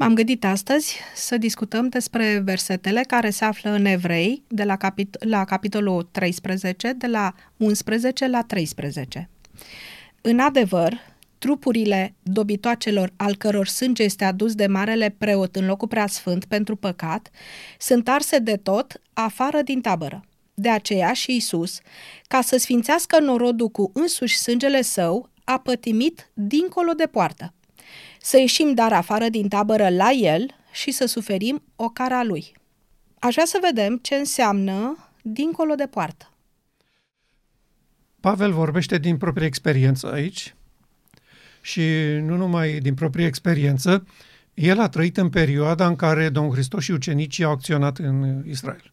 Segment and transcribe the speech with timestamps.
[0.00, 5.18] M-am gândit astăzi să discutăm despre versetele care se află în Evrei, de la, capit-
[5.18, 9.28] la capitolul 13, de la 11 la 13.
[10.20, 10.98] În adevăr,
[11.38, 17.30] trupurile dobitoacelor al căror sânge este adus de marele preot în locul preasfânt pentru păcat,
[17.78, 20.24] sunt arse de tot afară din tabără.
[20.54, 21.80] De aceea și Isus,
[22.28, 27.52] ca să sfințească norodul cu însuși sângele său, a pătimit dincolo de poartă.
[28.20, 32.52] Să ieșim dar afară din tabără la el și să suferim o cara lui.
[33.18, 36.32] Aș vrea să vedem ce înseamnă dincolo de poartă.
[38.20, 40.54] Pavel vorbește din proprie experiență aici
[41.60, 41.82] și
[42.20, 44.06] nu numai din proprie experiență,
[44.54, 48.92] el a trăit în perioada în care Domnul Hristos și ucenicii au acționat în Israel.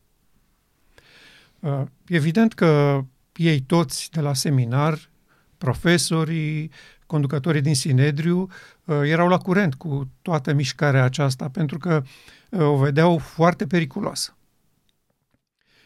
[1.60, 3.04] Uh, evident că
[3.36, 5.10] ei toți de la seminar,
[5.58, 6.72] profesorii,
[7.06, 8.50] conducătorii din Sinedriu,
[8.86, 12.04] uh, erau la curent cu toată mișcarea aceasta, pentru că
[12.50, 14.36] uh, o vedeau foarte periculoasă.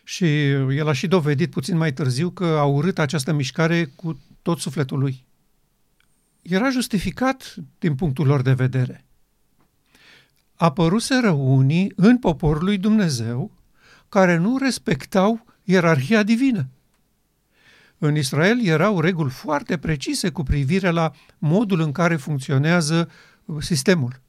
[0.03, 4.59] Și el a și dovedit puțin mai târziu că a urât această mișcare cu tot
[4.59, 5.25] sufletul lui.
[6.41, 9.05] Era justificat din punctul lor de vedere.
[10.55, 13.51] Apăruseră unii în poporul lui Dumnezeu
[14.09, 16.67] care nu respectau ierarhia divină.
[18.01, 23.09] În Israel erau reguli foarte precise cu privire la modul în care funcționează
[23.45, 24.21] uh, sistemul.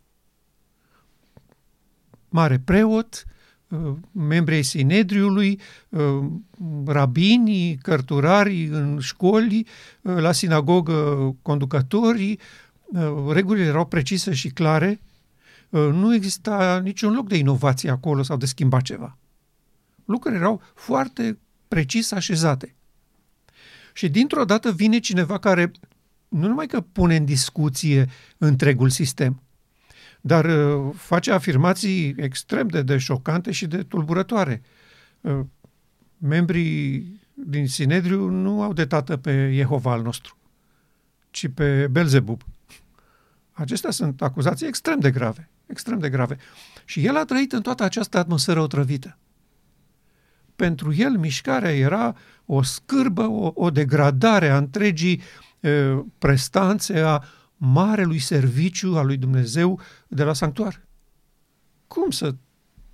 [2.28, 3.24] Mare preot,
[3.68, 6.26] uh, membrii Sinedriului, uh,
[6.86, 9.66] rabinii, cărturarii în școli,
[10.00, 10.92] la sinagogă
[11.42, 12.38] conducătorii,
[13.28, 15.00] regulile erau precise și clare,
[15.70, 19.18] nu exista niciun loc de inovație acolo sau de schimba ceva.
[20.04, 22.74] Lucrurile erau foarte precis așezate.
[23.92, 25.70] Și dintr-o dată vine cineva care
[26.28, 29.42] nu numai că pune în discuție întregul sistem,
[30.20, 34.62] dar uh, face afirmații extrem de, de șocante și de tulburătoare.
[35.20, 35.40] Uh,
[36.18, 40.36] membrii din Sinedriu nu au de tată pe Jehova al nostru,
[41.30, 42.42] ci pe Belzebub.
[43.52, 46.36] Acestea sunt acuzații extrem de grave, extrem de grave.
[46.84, 49.18] Și el a trăit în toată această atmosferă otrăvită.
[50.56, 52.16] Pentru el mișcarea era
[52.52, 55.20] o scârbă, o, o degradare a întregii
[55.60, 55.70] e,
[56.18, 57.22] prestanțe a
[57.56, 60.80] marelui serviciu al lui Dumnezeu de la sanctuar.
[61.86, 62.34] Cum să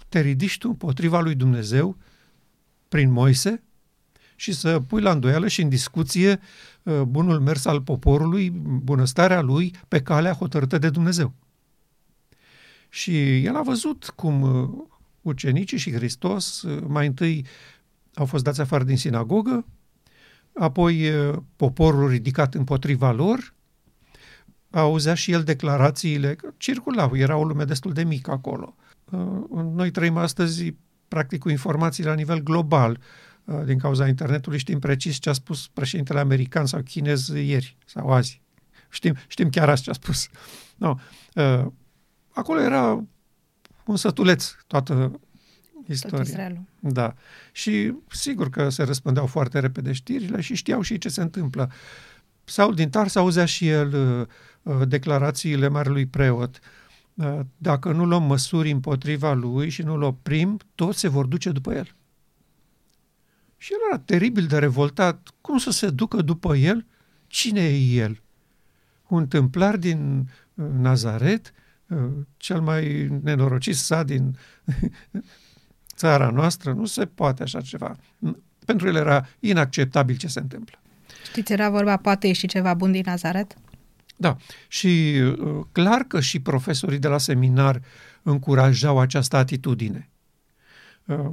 [0.09, 1.97] te ridici tu împotriva lui Dumnezeu
[2.89, 3.63] prin Moise
[4.35, 6.41] și să pui la îndoială și în discuție
[7.03, 8.51] bunul mers al poporului,
[8.83, 11.33] bunăstarea lui pe calea hotărâtă de Dumnezeu.
[12.89, 14.43] Și el a văzut cum
[15.21, 17.47] ucenicii și Hristos mai întâi
[18.17, 19.67] au fost dați afară din sinagogă,
[20.55, 21.11] apoi
[21.57, 23.55] poporul ridicat împotriva lor,
[24.71, 28.77] auzea și el declarațiile, că circulau, era o lume destul de mică acolo.
[29.75, 30.75] Noi trăim astăzi,
[31.09, 33.01] practic, cu informații la nivel global.
[33.65, 38.43] Din cauza internetului știm precis ce a spus președintele american sau chinez ieri sau azi.
[38.89, 40.29] Știm, știm chiar asta ce a spus.
[40.77, 40.95] No.
[42.33, 43.05] Acolo era
[43.85, 45.21] un sătuleț toată
[45.89, 46.19] istoria.
[46.19, 46.63] Tot Israelul.
[46.81, 47.15] Da.
[47.53, 51.71] Și sigur că se răspândeau foarte repede știrile și știau și ce se întâmplă.
[52.45, 56.59] Saul din Tars auzea și el uh, uh, declarațiile marelui preot.
[57.15, 61.75] Uh, dacă nu luăm măsuri împotriva lui și nu-l oprim, toți se vor duce după
[61.75, 61.95] el.
[63.57, 65.29] Și el era teribil de revoltat.
[65.41, 66.87] Cum să se ducă după el?
[67.27, 68.23] Cine e el?
[69.09, 71.53] Un templar din uh, Nazaret,
[71.87, 71.99] uh,
[72.37, 74.37] cel mai nenorocit sat din
[75.97, 77.97] țara noastră, nu se poate așa ceva.
[78.65, 80.79] Pentru el era inacceptabil ce se întâmplă.
[81.25, 83.55] Știți, era vorba, poate ieși ceva bun din Nazaret?
[84.17, 84.37] Da,
[84.69, 87.83] și uh, clar că și profesorii de la seminar
[88.23, 90.11] încurajau această atitudine.
[91.05, 91.31] Uh,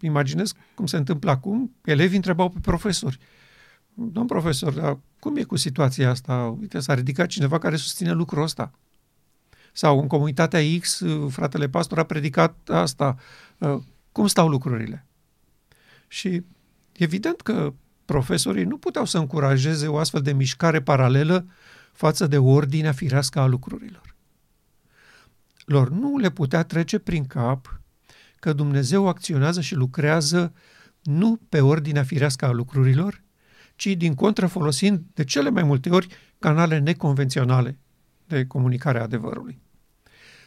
[0.00, 3.18] imaginez cum se întâmplă acum, elevii întrebau pe profesori,
[3.94, 6.56] domn profesor, dar cum e cu situația asta?
[6.60, 8.70] Uite, s-a ridicat cineva care susține lucrul ăsta.
[9.72, 13.16] Sau în comunitatea X, fratele pastor a predicat asta.
[13.58, 13.76] Uh,
[14.12, 15.06] cum stau lucrurile?
[16.08, 16.42] Și
[16.92, 17.72] evident că
[18.04, 21.46] profesorii nu puteau să încurajeze o astfel de mișcare paralelă
[21.92, 24.16] față de ordinea firească a lucrurilor.
[25.64, 27.80] Lor nu le putea trece prin cap
[28.38, 30.52] că Dumnezeu acționează și lucrează
[31.02, 33.22] nu pe ordinea firească a lucrurilor,
[33.76, 36.08] ci din contră folosind de cele mai multe ori
[36.38, 37.78] canale neconvenționale
[38.36, 39.60] de comunicare a adevărului.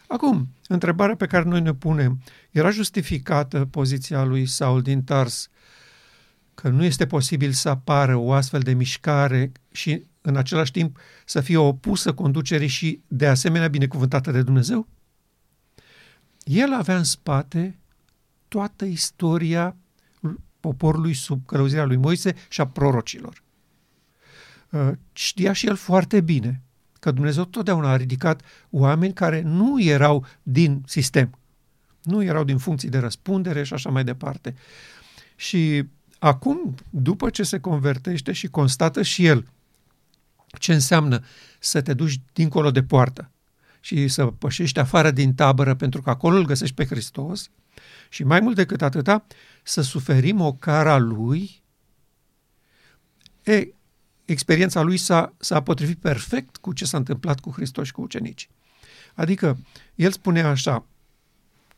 [0.07, 2.21] Acum, întrebarea pe care noi ne punem,
[2.51, 5.49] era justificată poziția lui Saul din Tars
[6.53, 11.41] că nu este posibil să apară o astfel de mișcare și în același timp să
[11.41, 14.87] fie opusă conducerii și de asemenea binecuvântată de Dumnezeu?
[16.43, 17.79] El avea în spate
[18.47, 19.75] toată istoria
[20.59, 23.43] poporului sub călăuzirea lui Moise și a prorocilor.
[24.69, 26.61] Uh, știa și el foarte bine
[27.03, 31.37] că Dumnezeu totdeauna a ridicat oameni care nu erau din sistem,
[32.03, 34.55] nu erau din funcții de răspundere și așa mai departe.
[35.35, 35.83] Și
[36.19, 39.47] acum, după ce se convertește și constată și el
[40.59, 41.23] ce înseamnă
[41.59, 43.29] să te duci dincolo de poartă
[43.79, 47.49] și să pășești afară din tabără pentru că acolo îl găsești pe Hristos
[48.09, 49.25] și mai mult decât atâta,
[49.63, 51.61] să suferim o cara lui,
[53.43, 53.67] e,
[54.33, 58.49] experiența lui s-a, s-a potrivit perfect cu ce s-a întâmplat cu Hristos și cu ucenici.
[59.13, 59.57] Adică,
[59.95, 60.85] el spunea așa,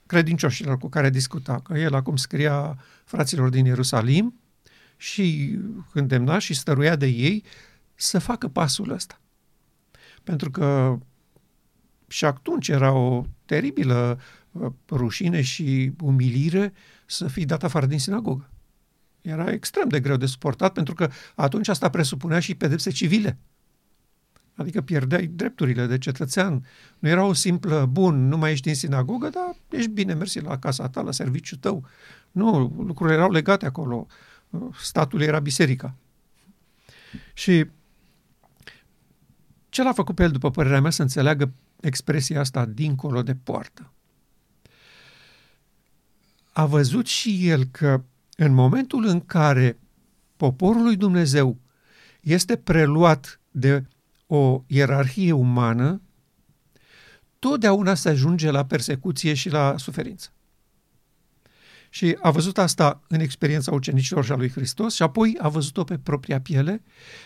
[0.06, 4.40] credincioșilor cu care discuta, că el acum scria fraților din Ierusalim
[4.98, 5.58] și
[5.94, 7.44] îndemna și stăruia de ei
[7.96, 9.20] să facă pasul ăsta.
[10.24, 10.98] Pentru că
[12.08, 14.20] și atunci era o teribilă
[14.52, 16.74] uh, rușine și umilire
[17.06, 18.50] să fii dat afară din sinagogă.
[19.26, 23.38] Era extrem de greu de suportat pentru că atunci asta presupunea și pedepse civile.
[24.56, 26.66] Adică pierdeai drepturile de cetățean.
[27.00, 30.60] Nu era o simplă, bun, nu mai ești din sinagogă, dar ești bine, mersi la
[30.60, 31.86] casa ta, la serviciul tău.
[32.32, 34.08] Nu, lucrurile erau legate acolo.
[34.82, 35.96] Statul era biserica.
[37.34, 37.66] Și
[39.70, 43.92] ce l-a făcut pe el, după părerea mea, să înțeleagă expresia asta dincolo de poartă?
[46.52, 48.04] A văzut și el că
[48.36, 49.80] în momentul în care
[50.38, 51.60] poporul lui Dumnezeu
[52.22, 53.86] este preluat de
[54.28, 56.02] o ierarhie umană,
[57.40, 60.30] totdeauna se ajunge la persecuție și la suferință.
[61.90, 65.84] Și a văzut asta în experiența ucenicilor și a lui Hristos și apoi a văzut-o
[65.84, 66.84] pe propria piele,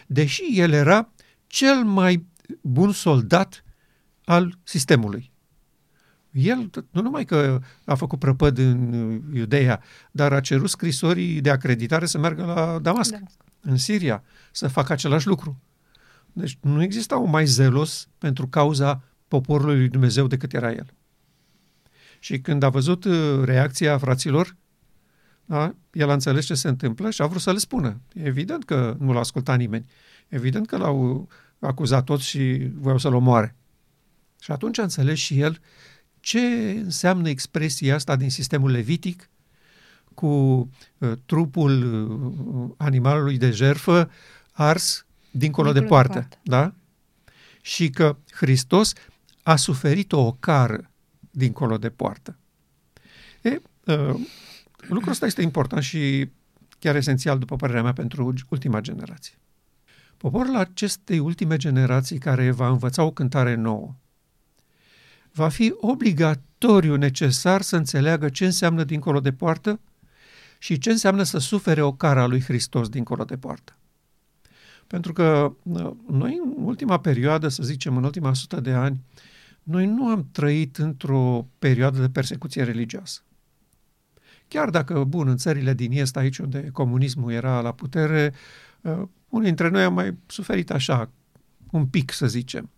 [0.08, 1.14] deși el era
[1.48, 2.26] cel mai
[2.62, 3.64] bun soldat
[4.26, 5.29] al sistemului.
[6.32, 9.82] El nu numai că a făcut prăpăd în Iudeea,
[10.12, 13.36] dar a cerut scrisorii de acreditare să meargă la Damasc, Damasc.
[13.60, 15.62] în Siria, să facă același lucru.
[16.34, 20.94] Deci nu exista un mai zelos pentru cauza poporului lui Dumnezeu decât era el.
[22.20, 24.56] Și când a văzut uh, reacția fraților,
[25.46, 28.02] da, el a înțeles ce se întâmplă și a vrut să le spună.
[28.14, 29.86] Evident că nu l-a ascultat nimeni.
[30.28, 31.28] Evident că l-au
[31.60, 33.56] acuzat toți și voiau să-l omoare.
[34.40, 35.60] Și atunci a înțeles și el
[36.20, 36.40] ce
[36.84, 39.30] înseamnă expresia asta din sistemul levitic
[40.14, 44.12] cu uh, trupul uh, animalului de jerfă
[44.52, 46.14] ars dincolo, de poartă.
[46.14, 46.40] De poartă.
[46.44, 46.74] Da?
[47.62, 48.94] Și că Hristos
[49.44, 50.92] a suferit o ocară
[51.32, 52.38] dincolo de poartă.
[53.42, 54.20] E, uh,
[54.88, 56.30] lucrul ăsta este important și
[56.80, 59.34] chiar esențial, după părerea mea, pentru ultima generație.
[60.18, 63.96] Poporul acestei ultime generații care va învăța o cântare nouă,
[65.32, 69.80] va fi obligatoriu necesar să înțeleagă ce înseamnă dincolo de poartă
[70.58, 73.74] și ce înseamnă să sufere o cara lui Hristos dincolo de poartă.
[74.88, 79.00] Pentru că uh, noi în ultima perioadă, să zicem în ultima sută de ani,
[79.64, 83.22] noi nu am trăit într-o perioadă de persecuție religioasă.
[84.48, 88.34] Chiar dacă, bun, în țările din Est, aici unde comunismul era la putere,
[88.82, 91.10] uh, unii dintre noi am mai suferit așa,
[91.72, 92.70] un pic, să zicem.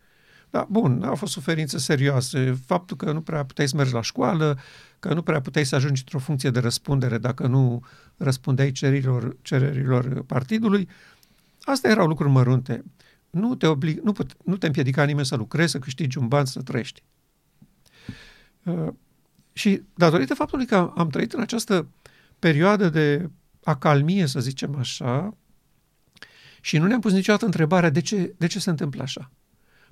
[0.51, 2.59] Da, bun, au fost suferințe serioase.
[2.65, 4.59] Faptul că nu prea puteai să mergi la școală,
[4.99, 7.83] că nu prea puteai să ajungi într-o funcție de răspundere dacă nu
[8.17, 10.89] răspundeai cererilor, cererilor partidului,
[11.61, 12.83] astea erau lucruri mărunte.
[13.29, 16.45] Nu te, oblig, nu, put, nu te împiedica nimeni să lucrezi, să câștigi un ban,
[16.45, 17.03] să trăiești.
[18.63, 18.87] Uh,
[19.53, 21.87] și datorită faptului că am trăit în această
[22.39, 23.29] perioadă de
[23.63, 25.37] acalmie, să zicem așa,
[26.61, 29.31] și nu ne-am pus niciodată întrebarea de ce, de ce se întâmplă așa.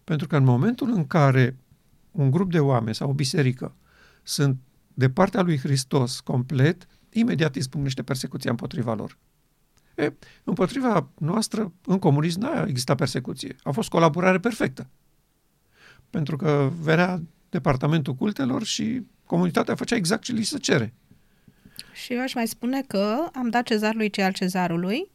[0.09, 1.57] Pentru că în momentul în care
[2.11, 3.75] un grup de oameni sau o biserică
[4.23, 4.57] sunt
[4.93, 9.17] de partea lui Hristos complet, imediat izbucnește persecuția împotriva lor.
[9.95, 10.13] E,
[10.43, 13.55] împotriva noastră, în comunism, n-a existat persecuție.
[13.63, 14.89] A fost colaborare perfectă.
[16.09, 20.93] Pentru că venea departamentul cultelor și comunitatea făcea exact ce li se cere.
[21.93, 25.11] Și eu aș mai spune că am dat cezarului ce al cezarului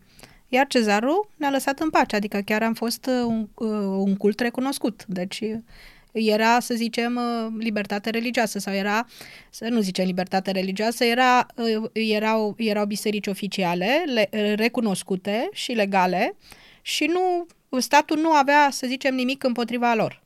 [0.54, 3.68] iar cezarul ne-a lăsat în pace, adică chiar am fost uh, un, uh,
[3.98, 5.04] un cult recunoscut.
[5.06, 5.42] Deci
[6.12, 9.06] era, să zicem, uh, libertate religioasă sau era,
[9.50, 11.46] să nu zicem libertate religioasă, era,
[11.92, 16.36] erau, erau biserici oficiale, le, recunoscute și legale
[16.82, 17.46] și nu,
[17.80, 20.22] statul nu avea, să zicem, nimic împotriva lor.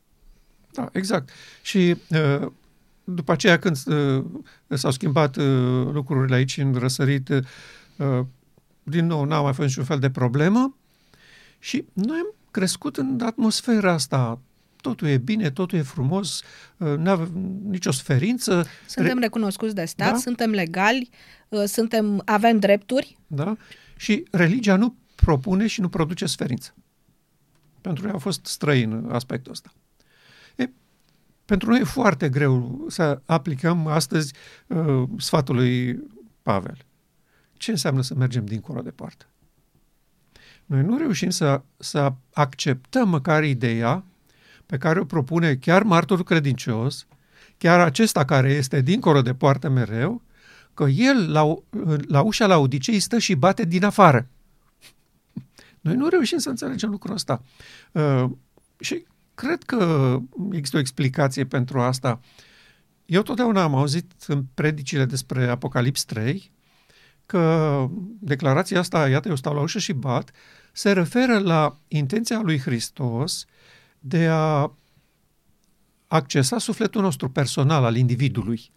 [0.71, 1.29] Da, exact.
[1.61, 1.95] Și
[3.03, 3.77] după aceea când
[4.67, 5.35] s-au schimbat
[5.91, 7.29] lucrurile aici în răsărit
[8.89, 10.75] din nou n-a mai fost niciun fel de problemă
[11.59, 14.39] și noi am crescut în atmosfera asta.
[14.81, 16.41] Totul e bine, totul e frumos,
[16.77, 18.65] uh, nu avem nicio sferință.
[18.85, 19.23] Suntem Re...
[19.23, 20.17] recunoscuți de stat, da?
[20.17, 21.09] suntem legali,
[21.49, 23.17] uh, suntem, avem drepturi.
[23.27, 23.57] Da?
[23.95, 26.73] Și religia nu propune și nu produce sferință.
[27.81, 29.73] Pentru noi a fost străin aspectul ăsta.
[30.55, 30.69] E,
[31.45, 34.33] pentru noi e foarte greu să aplicăm astăzi
[34.67, 35.99] uh, sfatul lui
[36.41, 36.77] Pavel.
[37.59, 39.25] Ce înseamnă să mergem dincolo de poartă?
[40.65, 44.03] Noi nu reușim să, să acceptăm măcar ideea
[44.65, 47.07] pe care o propune chiar martorul credincios,
[47.57, 50.21] chiar acesta care este dincolo de poartă mereu,
[50.73, 51.55] că el la,
[52.07, 54.27] la ușa la Odisei stă și bate din afară.
[55.81, 57.43] Noi nu reușim să înțelegem lucrul ăsta.
[57.91, 58.25] Uh,
[58.79, 60.17] și cred că
[60.51, 62.19] există o explicație pentru asta.
[63.05, 66.51] Eu totdeauna am auzit în predicile despre Apocalips 3
[67.29, 67.87] că
[68.19, 70.31] declarația asta, iată, eu stau la ușă și bat,
[70.71, 73.45] se referă la intenția lui Hristos
[73.99, 74.71] de a
[76.07, 78.71] accesa sufletul nostru personal al individului.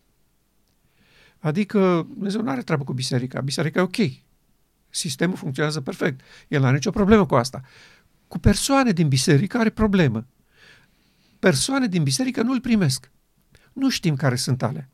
[1.38, 3.40] Adică Dumnezeu nu are treabă cu biserica.
[3.40, 3.96] Biserica e ok.
[4.90, 6.20] Sistemul funcționează perfect.
[6.48, 7.62] El nu are nicio problemă cu asta.
[8.28, 10.26] Cu persoane din biserică are problemă.
[11.38, 13.10] Persoane din biserică nu îl primesc.
[13.72, 14.88] Nu știm care sunt ale.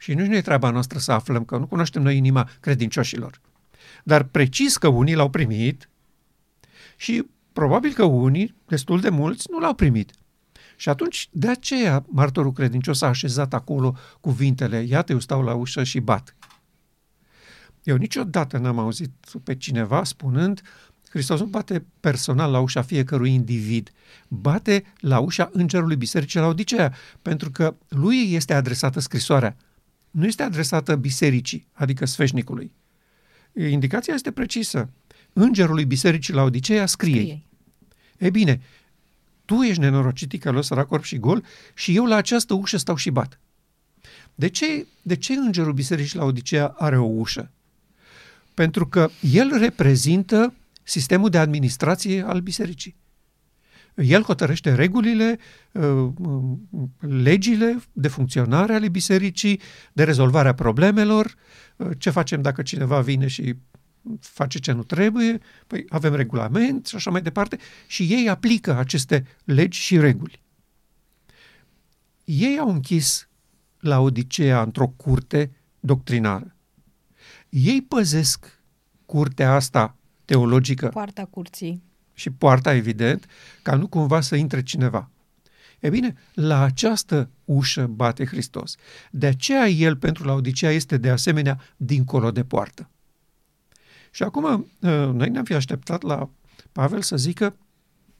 [0.00, 3.40] Și nu e treaba noastră să aflăm, că nu cunoaștem noi inima credincioșilor.
[4.04, 5.88] Dar precis că unii l-au primit
[6.96, 10.12] și probabil că unii, destul de mulți, nu l-au primit.
[10.76, 15.84] Și atunci, de aceea, martorul credincios a așezat acolo cuvintele, iată, eu stau la ușă
[15.84, 16.36] și bat.
[17.82, 19.10] Eu niciodată n-am auzit
[19.44, 20.62] pe cineva spunând,
[21.08, 23.90] Hristos nu bate personal la ușa fiecărui individ,
[24.28, 29.56] bate la ușa îngerului bisericii la Odiceea, pentru că lui este adresată scrisoarea.
[30.10, 32.72] Nu este adresată bisericii, adică sfeșnicului.
[33.52, 34.90] Indicația este precisă.
[35.32, 37.20] Îngerului bisericii la Odiceea scrie.
[37.20, 37.42] scrie.
[38.18, 38.60] E bine,
[39.44, 43.40] tu ești nenorocit, ticălos, sărac, și gol și eu la această ușă stau și bat.
[44.34, 47.50] De ce, de ce îngerul bisericii la Odiceea are o ușă?
[48.54, 52.96] Pentru că el reprezintă sistemul de administrație al bisericii.
[53.94, 55.38] El hotărăște regulile,
[55.72, 56.08] uh,
[56.98, 59.60] legile de funcționare ale bisericii,
[59.92, 61.34] de rezolvarea problemelor,
[61.76, 63.56] uh, ce facem dacă cineva vine și
[64.20, 69.26] face ce nu trebuie, păi avem regulament și așa mai departe, și ei aplică aceste
[69.44, 70.42] legi și reguli.
[72.24, 73.28] Ei au închis
[73.78, 76.54] la Odiseea într-o curte doctrinară.
[77.48, 78.60] Ei păzesc
[79.06, 80.88] curtea asta teologică.
[80.88, 81.82] Poarta curții.
[82.20, 83.26] Și poarta, evident,
[83.62, 85.10] ca nu cumva să intre cineva.
[85.78, 88.74] E bine, la această ușă bate Hristos.
[89.10, 92.90] De aceea el pentru la Odiseea este de asemenea dincolo de poartă.
[94.10, 94.66] Și acum uh,
[95.12, 96.30] noi ne-am fi așteptat la
[96.72, 97.56] Pavel să zică,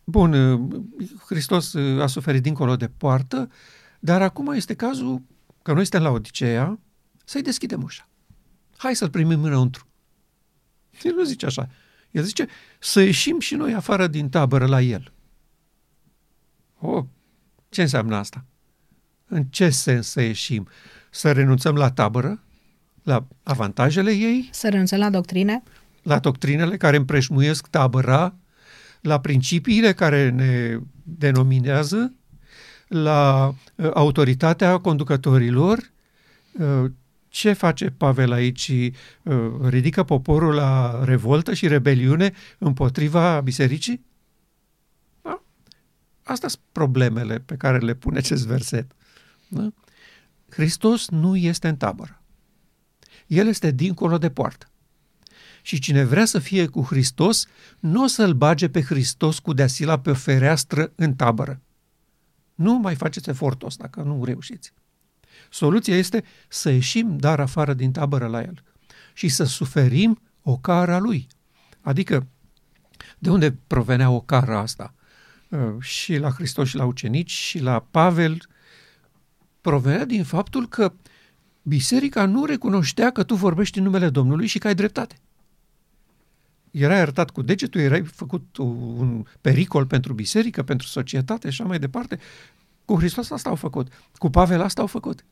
[0.04, 0.82] bun, uh,
[1.26, 3.50] Hristos uh, a suferit dincolo de poartă,
[3.98, 5.22] dar acum este cazul
[5.62, 6.78] că noi suntem la Odiseea,
[7.24, 8.08] să-i deschidem ușa.
[8.76, 9.86] Hai să-l primim înăuntru.
[11.02, 11.68] El nu zice așa.
[12.10, 12.46] El zice
[12.78, 15.12] să ieșim și noi afară din tabără la el.
[16.78, 17.04] Oh,
[17.68, 18.44] ce înseamnă asta?
[19.26, 20.68] În ce sens să ieșim?
[21.10, 22.42] Să renunțăm la tabără?
[23.02, 24.48] La avantajele ei?
[24.52, 25.62] Să renunțăm la doctrine?
[26.02, 28.34] La doctrinele care împreșmuiesc tabăra?
[29.00, 32.14] La principiile care ne denominează?
[32.88, 35.90] La uh, autoritatea conducătorilor?
[37.30, 38.72] Uh, ce face Pavel aici?
[39.22, 44.04] Uh, ridică poporul la revoltă și rebeliune împotriva bisericii?
[45.22, 45.42] Da?
[46.22, 48.92] Astea sunt problemele pe care le pune acest verset.
[49.48, 49.72] Da?
[50.48, 52.22] Hristos nu este în tabără.
[53.26, 54.70] El este dincolo de poartă.
[55.62, 57.46] Și cine vrea să fie cu Hristos,
[57.80, 61.60] nu o să-l bage pe Hristos cu deasila pe o fereastră în tabără.
[62.54, 64.72] Nu mai faceți efortul ăsta, că nu reușiți.
[65.50, 68.62] Soluția este să ieșim dar afară din tabără la el
[69.12, 71.26] și să suferim o cara lui.
[71.80, 72.26] Adică,
[73.18, 74.94] de unde provenea o cara asta?
[75.48, 78.48] Uh, și la Hristos și la ucenici și la Pavel
[79.60, 80.92] provenea din faptul că
[81.62, 85.18] biserica nu recunoștea că tu vorbești în numele Domnului și că ai dreptate.
[86.70, 91.78] Era iertat cu degetul, erai făcut un pericol pentru biserică, pentru societate și așa mai
[91.78, 92.18] departe.
[92.84, 93.92] Cu Hristos asta au făcut.
[94.16, 95.24] Cu Pavel asta au făcut.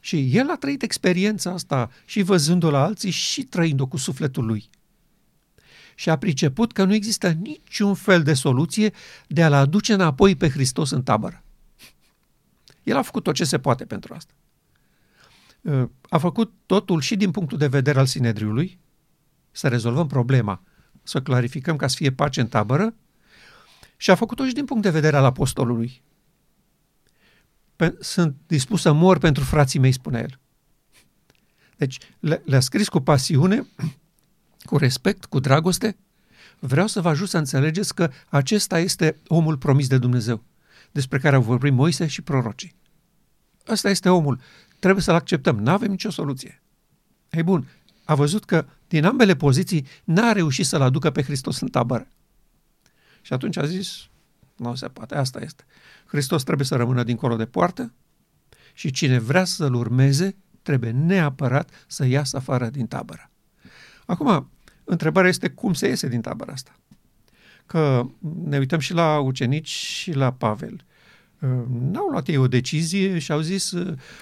[0.00, 4.70] Și el a trăit experiența asta și văzând-o la alții și trăind-o cu sufletul lui.
[5.94, 8.92] Și a priceput că nu există niciun fel de soluție
[9.26, 11.42] de a-l aduce înapoi pe Hristos în tabără.
[12.82, 14.32] El a făcut tot ce se poate pentru asta.
[16.08, 18.78] A făcut totul și din punctul de vedere al Sinedriului,
[19.50, 20.62] să rezolvăm problema,
[21.02, 22.94] să clarificăm ca să fie pace în tabără,
[24.02, 26.02] Și a făcut-o și din punct de vedere al apostolului.
[28.00, 30.38] Sunt dispus să mor pentru frații mei, spune el.
[31.76, 31.98] Deci
[32.44, 33.66] le-a scris cu pasiune,
[34.68, 35.96] cu respect, cu dragoste.
[36.58, 40.44] Vreau să vă ajut să înțelegeți că acesta este omul promis de Dumnezeu,
[40.92, 42.74] despre care au vorbit Moise și prorocii.
[43.68, 44.40] Ăsta este omul.
[44.78, 45.58] Trebuie să-l acceptăm.
[45.58, 46.62] Nu avem nicio soluție.
[47.30, 47.68] Ei bun,
[48.04, 52.08] a văzut că din ambele poziții n-a reușit să-l aducă pe Hristos în tabără.
[53.22, 54.08] Și atunci a zis,
[54.60, 55.64] nu se poate, asta este.
[56.06, 57.92] Hristos trebuie să rămână dincolo de poartă
[58.74, 63.30] și cine vrea să-l urmeze trebuie neapărat să iasă afară din tabără.
[64.06, 64.50] Acum,
[64.84, 66.78] întrebarea este cum se iese din tabăra asta.
[67.66, 68.06] Că
[68.44, 70.84] ne uităm și la ucenici și la Pavel.
[71.90, 73.74] N-au luat ei o decizie și au zis...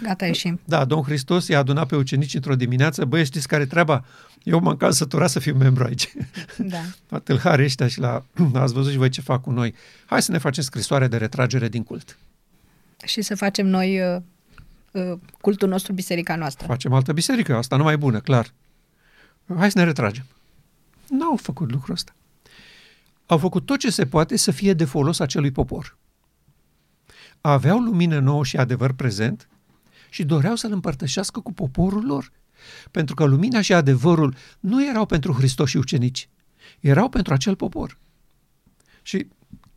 [0.02, 0.60] Gata, ieșim.
[0.64, 3.04] Da, Domnul Hristos i-a adunat pe ucenici într-o dimineață.
[3.04, 4.04] Băi, știți care treaba?
[4.42, 6.12] Eu m-am cam săturat să fiu membru aici.
[6.56, 6.80] Da.
[7.08, 8.25] La tâlhare ăștia și la...
[8.54, 9.75] Ați văzut și voi ce fac cu noi.
[10.06, 12.18] Hai să ne facem scrisoare de retragere din cult.
[13.04, 14.20] Și să facem noi uh,
[14.90, 16.66] uh, cultul nostru, biserica noastră.
[16.66, 18.52] Facem altă biserică, asta nu mai bună, clar.
[19.56, 20.25] Hai să ne retragem.
[21.08, 22.12] N-au făcut lucrul ăsta.
[23.26, 25.96] Au făcut tot ce se poate să fie de folos acelui popor
[27.40, 29.49] aveau lumină nouă și adevăr prezent
[30.11, 32.33] și doreau să-l împărtășească cu poporul lor.
[32.90, 36.28] Pentru că lumina și adevărul nu erau pentru Hristos și ucenici,
[36.80, 37.99] erau pentru acel popor.
[39.02, 39.28] Și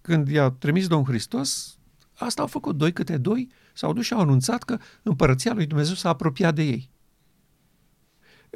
[0.01, 1.77] când i-a trimis Domnul Hristos,
[2.13, 5.95] asta au făcut doi câte doi, s-au dus și au anunțat că împărăția lui Dumnezeu
[5.95, 6.89] s-a apropiat de ei.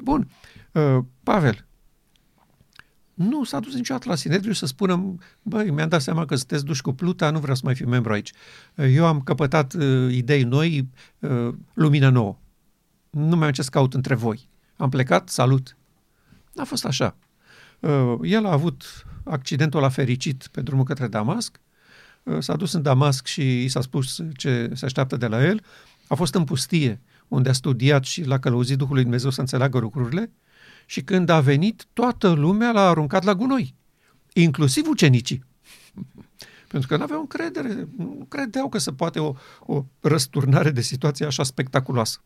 [0.03, 0.29] Bun,
[0.71, 1.65] uh, Pavel,
[3.15, 6.81] nu s-a dus niciodată la Sinedriu să spună, băi, mi-am dat seama că sunteți duși
[6.81, 8.31] cu pluta, nu vreau să mai fiu membru aici.
[8.75, 12.37] Eu am căpătat uh, idei noi, uh, lumină nouă.
[13.09, 14.49] Nu mai am ce să caut între voi.
[14.77, 15.77] Am plecat, salut.
[16.53, 17.17] N-a fost așa.
[17.79, 21.59] Uh, el a avut accidentul la fericit pe drumul către Damasc,
[22.23, 25.63] uh, s-a dus în Damasc și i s-a spus ce se așteaptă de la el,
[26.07, 29.79] a fost în pustie, unde a studiat și l-a călăuzit Duhul lui Dumnezeu să înțeleagă
[29.79, 30.31] lucrurile,
[30.85, 33.73] și când a venit, toată lumea l-a aruncat la gunoi,
[34.33, 35.43] inclusiv ucenicii.
[36.71, 41.25] Pentru că nu aveau încredere, nu credeau că se poate o, o răsturnare de situație
[41.25, 42.19] așa spectaculoasă.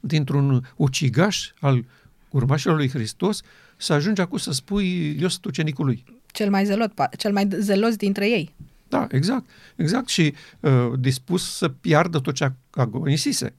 [0.00, 1.84] Dintr-un ucigaș al
[2.30, 3.40] urmașilor lui Hristos
[3.76, 6.04] să ajunge acum să spui, eu sunt ucenicul lui.
[6.26, 8.54] Cel mai, zelot, cel mai zelos dintre ei.
[8.88, 9.46] Da, exact.
[9.76, 13.54] Exact și uh, dispus să piardă tot ce agonisise.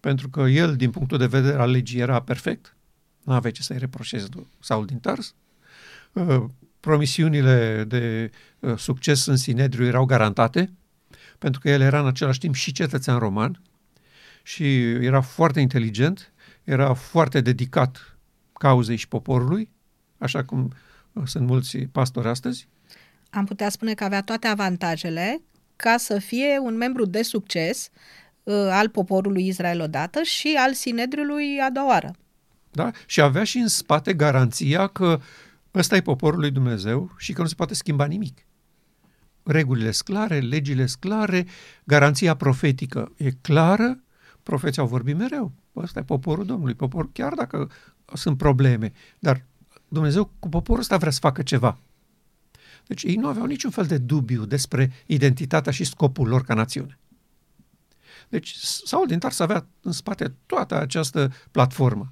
[0.00, 2.75] Pentru că el, din punctul de vedere al legii, era perfect
[3.26, 4.28] nu aveai ce să-i reproșezi
[4.60, 5.34] Saul din Tars.
[6.12, 6.44] Uh,
[6.80, 10.72] promisiunile de uh, succes în Sinedriu erau garantate,
[11.38, 13.62] pentru că el era în același timp și cetățean roman
[14.42, 16.32] și era foarte inteligent,
[16.64, 18.18] era foarte dedicat
[18.52, 19.70] cauzei și poporului,
[20.18, 20.72] așa cum
[21.12, 22.68] uh, sunt mulți pastori astăzi.
[23.30, 25.40] Am putea spune că avea toate avantajele
[25.76, 27.90] ca să fie un membru de succes
[28.70, 32.14] al poporului Israel odată și al Sinedriului a doua oară.
[32.76, 32.90] Da?
[33.06, 35.20] Și avea și în spate garanția că
[35.74, 38.46] ăsta e poporul lui Dumnezeu și că nu se poate schimba nimic.
[39.42, 41.46] Regulile sunt clare, legile sunt clare,
[41.84, 44.02] garanția profetică e clară,
[44.42, 45.52] profeții au vorbit mereu.
[45.76, 47.70] Ăsta e poporul Domnului, popor, chiar dacă
[48.14, 49.44] sunt probleme, dar
[49.88, 51.78] Dumnezeu cu poporul ăsta vrea să facă ceva.
[52.86, 56.98] Deci ei nu aveau niciun fel de dubiu despre identitatea și scopul lor ca națiune.
[58.28, 62.10] Deci Saul din Tars avea în spate toată această platformă.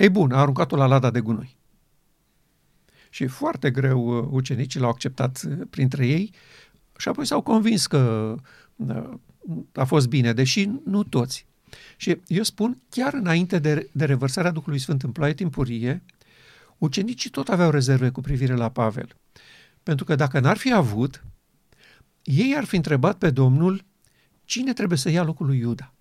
[0.00, 1.56] Ei bun, a aruncat-o la lada de gunoi.
[3.10, 6.34] Și foarte greu uh, ucenicii l-au acceptat uh, printre ei
[6.96, 8.34] și apoi s-au convins că
[8.76, 9.10] uh,
[9.74, 11.46] a fost bine, deși nu toți.
[11.96, 16.02] Și eu spun, chiar înainte de, de revărsarea Duhului Sfânt în ploaie timpurie,
[16.78, 19.16] ucenicii tot aveau rezerve cu privire la Pavel.
[19.82, 21.24] Pentru că dacă n-ar fi avut,
[22.22, 23.84] ei ar fi întrebat pe Domnul
[24.44, 25.92] cine trebuie să ia locul lui Iuda.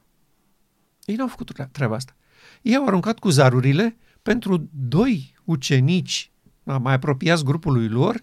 [1.05, 2.13] Ei n-au făcut treaba asta.
[2.61, 6.31] Ei au aruncat cu zarurile pentru doi ucenici
[6.63, 8.21] mai apropiați grupului lor,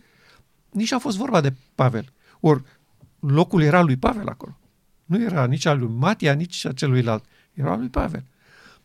[0.71, 2.13] nici a fost vorba de Pavel.
[2.41, 2.63] Ori
[3.21, 4.59] locul era lui Pavel acolo.
[5.05, 7.25] Nu era nici al lui Matia, nici a celuilalt.
[7.53, 8.25] Era al lui Pavel.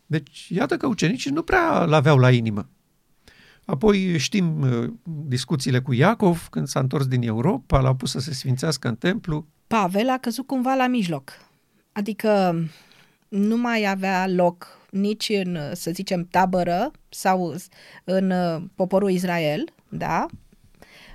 [0.06, 2.68] Deci, iată că ucenicii nu prea l-aveau la inimă.
[3.64, 8.32] Apoi știm uh, discuțiile cu Iacov, când s-a întors din Europa, l-a pus să se
[8.32, 9.46] sfințească în templu.
[9.66, 11.30] Pavel a căzut cumva la mijloc.
[11.92, 12.56] Adică
[13.28, 17.54] nu mai avea loc nici în, să zicem, tabără sau
[18.04, 20.26] în uh, poporul Israel, da?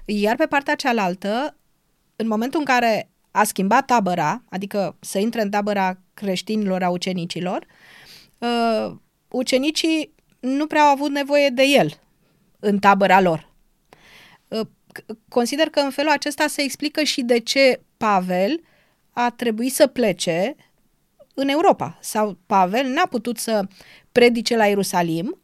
[0.06, 1.58] Iar pe partea cealaltă,
[2.16, 7.66] în momentul în care a schimbat tabăra, adică să intre în tabăra creștinilor, a ucenicilor,
[8.38, 8.96] uh,
[9.28, 12.00] ucenicii nu prea au avut nevoie de el
[12.60, 13.54] în tabăra lor.
[14.48, 14.68] Uh,
[15.30, 18.62] consider că în felul acesta se explică și de ce Pavel
[19.12, 20.56] a trebuit să plece
[21.40, 21.98] în Europa.
[22.02, 23.62] Sau Pavel n-a putut să
[24.12, 25.38] predice la Ierusalim,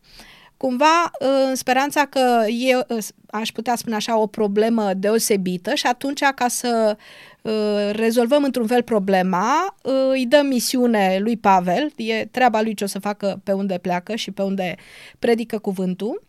[0.58, 2.86] cumva în speranța că e,
[3.30, 6.98] aș putea spune așa, o problemă deosebită și atunci ca să
[7.42, 12.84] uh, rezolvăm într-un fel problema, uh, îi dăm misiune lui Pavel, e treaba lui ce
[12.84, 14.76] o să facă pe unde pleacă și pe unde
[15.20, 16.24] predică cuvântul,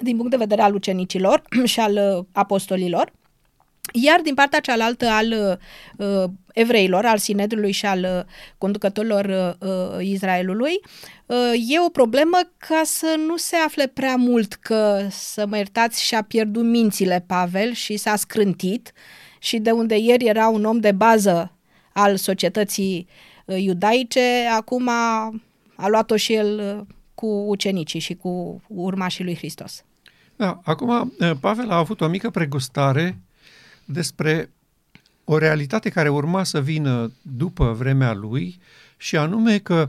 [0.00, 3.12] din punct de vedere al ucenicilor și al uh, apostolilor.
[3.92, 5.58] Iar din partea cealaltă al
[5.96, 10.80] uh, evreilor, al Sinedrului și al uh, conducătorilor uh, Israelului,
[11.26, 11.36] uh,
[11.68, 16.22] e o problemă ca să nu se afle prea mult că, să mă iertați, și-a
[16.22, 18.92] pierdut mințile Pavel și s-a scrântit
[19.38, 21.52] și de unde ieri era un om de bază
[21.92, 23.06] al societății
[23.44, 25.34] uh, iudaice, acum a,
[25.76, 29.84] a luat-o și el uh, cu ucenicii și cu urmașii lui Hristos.
[30.36, 33.18] Da, acum uh, Pavel a avut o mică pregustare
[33.84, 34.50] despre
[35.24, 38.60] o realitate care urma să vină după vremea lui
[38.96, 39.88] și anume că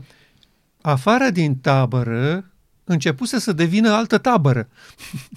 [0.80, 2.50] afară din tabără
[2.84, 4.68] începuse să devină altă tabără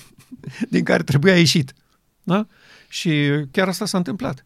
[0.70, 1.74] din care trebuia ieșit.
[2.24, 2.48] Da?
[2.88, 3.12] Și
[3.52, 4.46] chiar asta s-a întâmplat.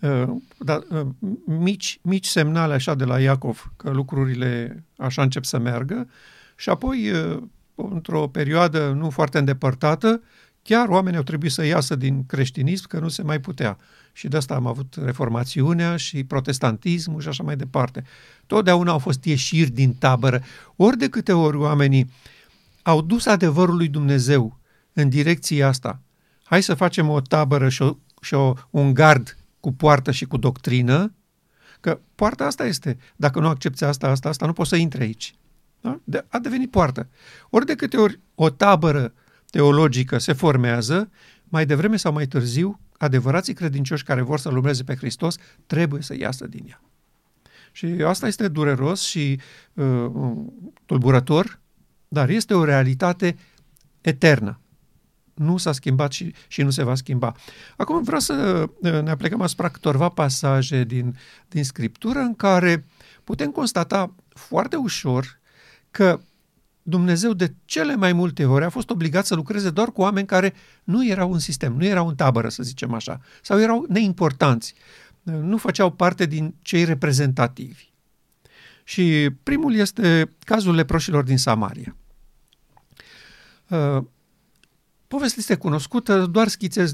[0.00, 1.06] Uh, da, uh,
[1.44, 6.08] mici, mici semnale așa de la Iacov că lucrurile așa încep să meargă
[6.56, 7.42] și apoi, uh,
[7.74, 10.22] într-o perioadă nu foarte îndepărtată,
[10.62, 13.78] Chiar oamenii au trebuit să iasă din creștinism că nu se mai putea.
[14.12, 18.04] Și de asta am avut reformațiunea și protestantismul și așa mai departe.
[18.46, 20.42] Totdeauna au fost ieșiri din tabără.
[20.76, 22.10] Ori de câte ori oamenii
[22.82, 24.58] au dus adevărul lui Dumnezeu
[24.92, 26.00] în direcția asta,
[26.42, 30.36] hai să facem o tabără și, o, și o, un gard cu poartă și cu
[30.36, 31.14] doctrină,
[31.80, 32.98] că poarta asta este.
[33.16, 35.34] Dacă nu accepti asta, asta, asta, nu poți să intri aici.
[35.80, 36.00] Da?
[36.04, 37.08] De, a devenit poartă.
[37.50, 39.12] Ori de câte ori o tabără
[39.50, 41.10] teologică se formează,
[41.44, 45.36] mai devreme sau mai târziu, adevărații credincioși care vor să-L urmeze pe Hristos
[45.66, 46.82] trebuie să iasă din ea.
[47.72, 49.40] Și asta este dureros și
[49.74, 50.10] uh,
[50.86, 51.60] tulburător,
[52.08, 53.36] dar este o realitate
[54.00, 54.60] eternă.
[55.34, 57.34] Nu s-a schimbat și, și nu se va schimba.
[57.76, 61.16] Acum vreau să uh, ne aplicăm asupra câtorva pasaje din,
[61.48, 62.84] din Scriptură în care
[63.24, 65.40] putem constata foarte ușor
[65.90, 66.20] că
[66.82, 70.54] Dumnezeu de cele mai multe ori a fost obligat să lucreze doar cu oameni care
[70.84, 74.74] nu erau în sistem, nu erau în tabără, să zicem așa, sau erau neimportanți,
[75.22, 77.88] nu făceau parte din cei reprezentativi.
[78.84, 81.96] Și primul este cazul leproșilor din Samaria.
[83.68, 84.04] Uh,
[85.08, 86.92] povestea este cunoscută, doar schițez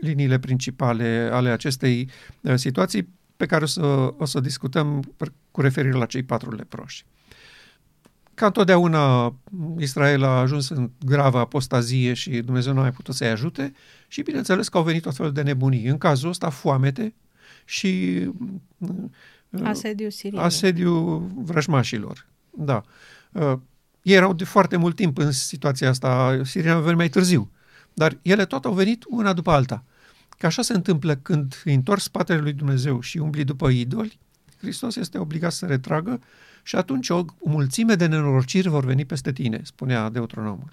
[0.00, 3.82] liniile principale ale acestei uh, situații pe care o să,
[4.18, 5.14] o să discutăm
[5.50, 7.04] cu referire la cei patru leproși.
[8.38, 9.34] Ca întotdeauna,
[9.78, 13.72] Israel a ajuns în gravă apostazie și Dumnezeu nu a mai putut să-i ajute
[14.08, 15.86] și bineînțeles că au venit tot felul de nebunii.
[15.86, 17.14] În cazul ăsta, foamete
[17.64, 18.22] și
[18.78, 20.44] uh, asediu sirian.
[20.44, 22.26] Asediu vrăjmașilor.
[22.50, 22.82] Da.
[23.32, 23.58] Uh,
[24.02, 27.50] ei erau de foarte mult timp în situația asta, Siria a venit mai târziu.
[27.94, 29.84] Dar ele tot au venit una după alta.
[30.28, 34.18] Că așa se întâmplă când îi întorci spatele lui Dumnezeu și umbli după idoli,
[34.60, 36.20] Hristos este obligat să retragă
[36.68, 40.72] și atunci o mulțime de nenorociri vor veni peste tine, spunea Deuteronomul.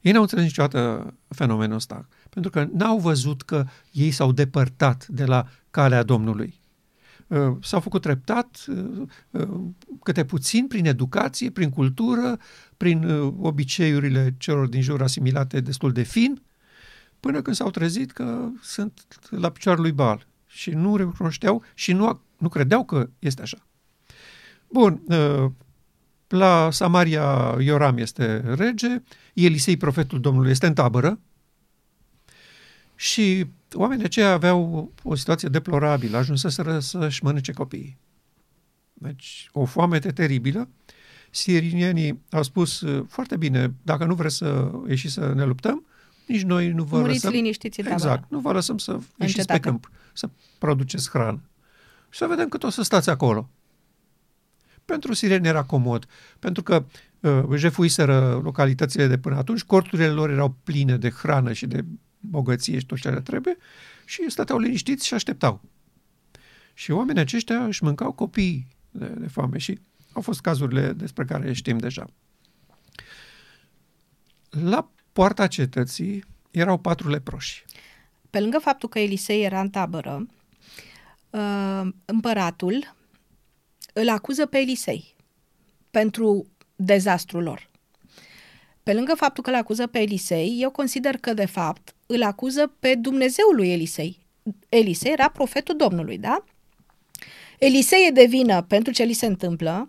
[0.00, 5.24] Ei n-au înțeles niciodată fenomenul ăsta, pentru că n-au văzut că ei s-au depărtat de
[5.24, 6.60] la calea Domnului.
[7.26, 9.60] Uh, s-au făcut treptat, uh, uh,
[10.02, 12.38] câte puțin, prin educație, prin cultură,
[12.76, 13.04] prin
[13.40, 16.42] obiceiurile celor din jur asimilate destul de fin,
[17.20, 22.20] până când s-au trezit că sunt la picioarele lui Baal și nu recunoșteau și nu,
[22.38, 23.66] nu credeau că este așa.
[24.74, 25.52] Bun, ă,
[26.28, 29.02] la Samaria Ioram este rege,
[29.34, 31.18] Elisei, profetul Domnului, este în tabără
[32.94, 37.98] și oamenii aceia aveau o situație deplorabilă, ajunseseră să-și mănânce copiii.
[38.92, 40.68] Deci, o foamete teribilă.
[41.30, 45.84] Sirinienii au spus, ă, foarte bine, dacă nu vreți să ieși să ne luptăm,
[46.26, 47.32] nici noi nu vă Muriți lăsăm...
[47.32, 51.40] liniștiți în Exact, nu vă lăsăm să ieșiți pe câmp, să produceți hrană.
[52.10, 53.48] Și să vedem cât o să stați acolo.
[54.84, 56.06] Pentru sireni era comod,
[56.38, 56.84] pentru că
[57.20, 61.84] uh, jefuiseră localitățile de până atunci, corturile lor erau pline de hrană și de
[62.20, 63.56] bogăție și tot ce le trebuie
[64.04, 65.60] și stăteau liniștiți și așteptau.
[66.74, 69.78] Și oamenii aceștia își mâncau copiii de, de foame și
[70.12, 72.06] au fost cazurile despre care știm deja.
[74.50, 77.64] La poarta cetății erau patru leproși.
[78.30, 80.26] Pe lângă faptul că Elisei era în tabără,
[81.30, 82.94] uh, împăratul
[83.96, 85.14] îl acuză pe Elisei
[85.90, 87.70] pentru dezastrul lor.
[88.82, 92.72] pe lângă faptul că îl acuză pe Elisei, eu consider că, de fapt, îl acuză
[92.78, 94.26] pe Dumnezeul lui Elisei.
[94.68, 96.44] Elisei era profetul Domnului, da?
[97.58, 99.88] Elisei e de vină pentru ce li se întâmplă,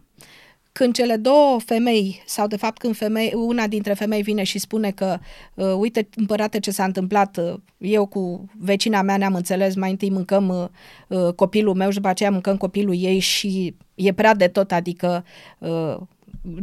[0.72, 4.92] când cele două femei, sau de fapt când femei, una dintre femei vine și spune
[4.92, 5.20] că,
[5.54, 10.10] uh, uite, împărate ce s-a întâmplat, uh, eu cu vecina mea ne-am înțeles, mai întâi
[10.10, 10.68] mâncăm uh,
[11.20, 15.26] uh, copilul meu și după aceea mâncăm copilul ei și e prea de tot, adică
[15.58, 15.98] uh,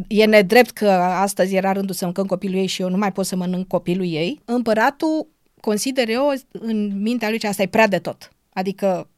[0.09, 3.27] e nedrept că astăzi era rândul să mâncăm copilul ei și eu nu mai pot
[3.27, 5.29] să mănânc copilul ei, împăratul,
[5.61, 8.33] consider eu, în mintea lui, că asta e prea de tot.
[8.53, 9.09] Adică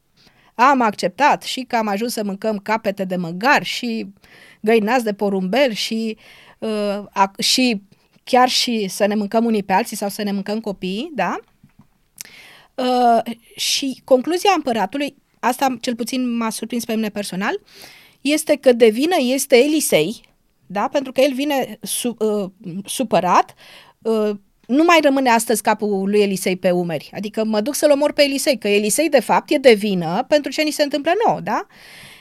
[0.54, 4.12] am acceptat și că am ajuns să mâncăm capete de măgar și
[4.60, 6.16] găinați de porumbel și,
[6.58, 7.82] uh, a, și
[8.24, 11.38] chiar și să ne mâncăm unii pe alții sau să ne mâncăm copiii, da?
[12.74, 17.60] Uh, și concluzia împăratului, asta cel puțin m-a surprins pe mine personal,
[18.32, 20.20] este că de vină este Elisei,
[20.66, 20.88] da?
[20.92, 22.50] pentru că el vine su, uh,
[22.84, 23.54] supărat,
[24.02, 24.30] uh,
[24.66, 27.10] nu mai rămâne astăzi capul lui Elisei pe umeri.
[27.14, 30.50] Adică mă duc să-l omor pe Elisei, că Elisei de fapt e de vină pentru
[30.50, 31.66] ce ni se întâmplă nouă, da?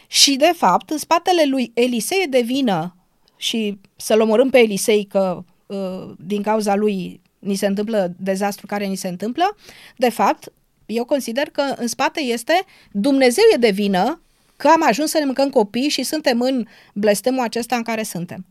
[0.07, 2.95] Și de fapt, în spatele lui Elisei e de vină
[3.37, 8.85] și să-l omorâm pe Elisei că uh, din cauza lui ni se întâmplă dezastru care
[8.85, 9.55] ni se întâmplă,
[9.97, 10.51] de fapt,
[10.85, 14.21] eu consider că în spate este Dumnezeu e de vină
[14.57, 18.45] că am ajuns să ne mâncăm copii și suntem în blestemul acesta în care suntem.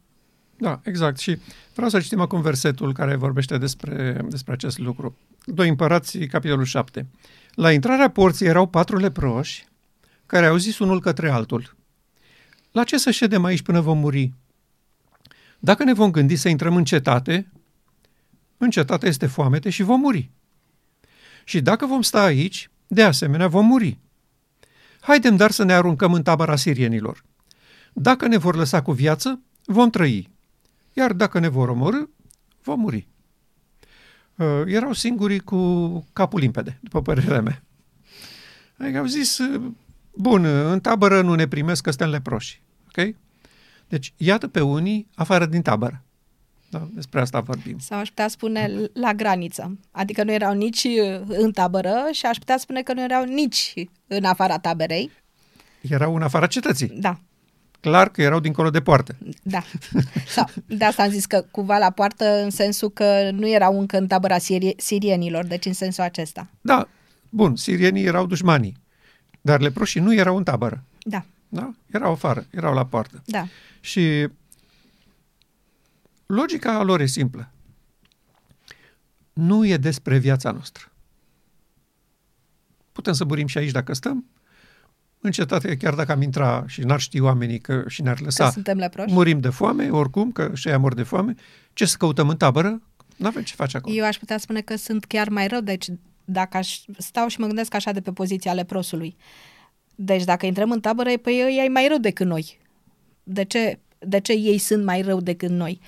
[0.56, 1.18] Da, exact.
[1.18, 1.38] Și
[1.74, 5.16] vreau să citim acum versetul care vorbește despre, despre acest lucru.
[5.44, 7.06] Doi împărați, capitolul 7.
[7.54, 9.64] La intrarea porții erau patru leproși
[10.26, 11.76] care au zis unul către altul.
[12.72, 14.32] La ce să ședem aici până vom muri?
[15.58, 17.52] Dacă ne vom gândi să intrăm în cetate,
[18.56, 20.30] în cetate este foamete și vom muri.
[21.44, 23.98] Și dacă vom sta aici, de asemenea vom muri.
[25.02, 27.24] Haidem dar să ne aruncăm în tabăra sirienilor.
[27.92, 30.30] Dacă ne vor lăsa cu viață, vom trăi.
[30.92, 32.02] Iar dacă ne vor omorâ,
[32.62, 33.08] vom muri.
[34.36, 37.62] Uh, erau singurii cu capul limpede, după părerea mea.
[38.78, 39.62] Adică au zis, uh,
[40.14, 42.62] bun, în tabără nu ne primesc că suntem leproși.
[42.86, 43.14] Ok?
[43.88, 46.04] Deci, iată pe unii afară din tabără.
[46.72, 47.78] Da, despre asta vorbim.
[47.78, 49.78] Sau aș putea spune la graniță.
[49.90, 50.87] Adică nu erau nici
[51.28, 53.74] în tabără și aș putea spune că nu erau nici
[54.06, 55.11] în afara taberei.
[55.80, 56.88] Erau în afara cetății.
[56.88, 57.20] Da.
[57.80, 59.16] Clar că erau dincolo de poartă.
[59.42, 59.62] Da.
[60.26, 63.98] Sau, de asta am zis că cumva la poartă în sensul că nu erau încă
[63.98, 66.48] în tabăra sirie- sirienilor, deci în sensul acesta.
[66.61, 66.88] Da,
[67.28, 68.76] bun, sirienii erau dușmanii,
[69.40, 70.85] dar leproșii nu erau în tabără.
[71.02, 71.24] Da.
[71.48, 71.70] Da?
[71.90, 73.22] Erau afară, erau la poartă.
[73.24, 73.46] Da.
[73.80, 74.28] Și
[76.35, 77.51] logica lor e simplă.
[79.33, 80.92] Nu e despre viața noastră.
[82.92, 84.27] Putem să burim și aici dacă stăm,
[85.21, 88.51] în cetate, chiar dacă am intra și n-ar ști oamenii că și ne-ar lăsa, Că
[88.51, 89.12] suntem leproși?
[89.12, 91.35] murim de foame, oricum, că și aia mor de foame,
[91.73, 92.83] ce să căutăm în tabără?
[93.16, 93.95] Nu avem ce face acolo.
[93.95, 95.87] Eu aș putea spune că sunt chiar mai rău, deci
[96.25, 99.16] dacă aș stau și mă gândesc așa de pe poziția leprosului.
[99.95, 102.61] Deci dacă intrăm în tabără, păi ei e mai rău decât noi.
[103.23, 105.81] De ce, de ce ei sunt mai rău decât noi?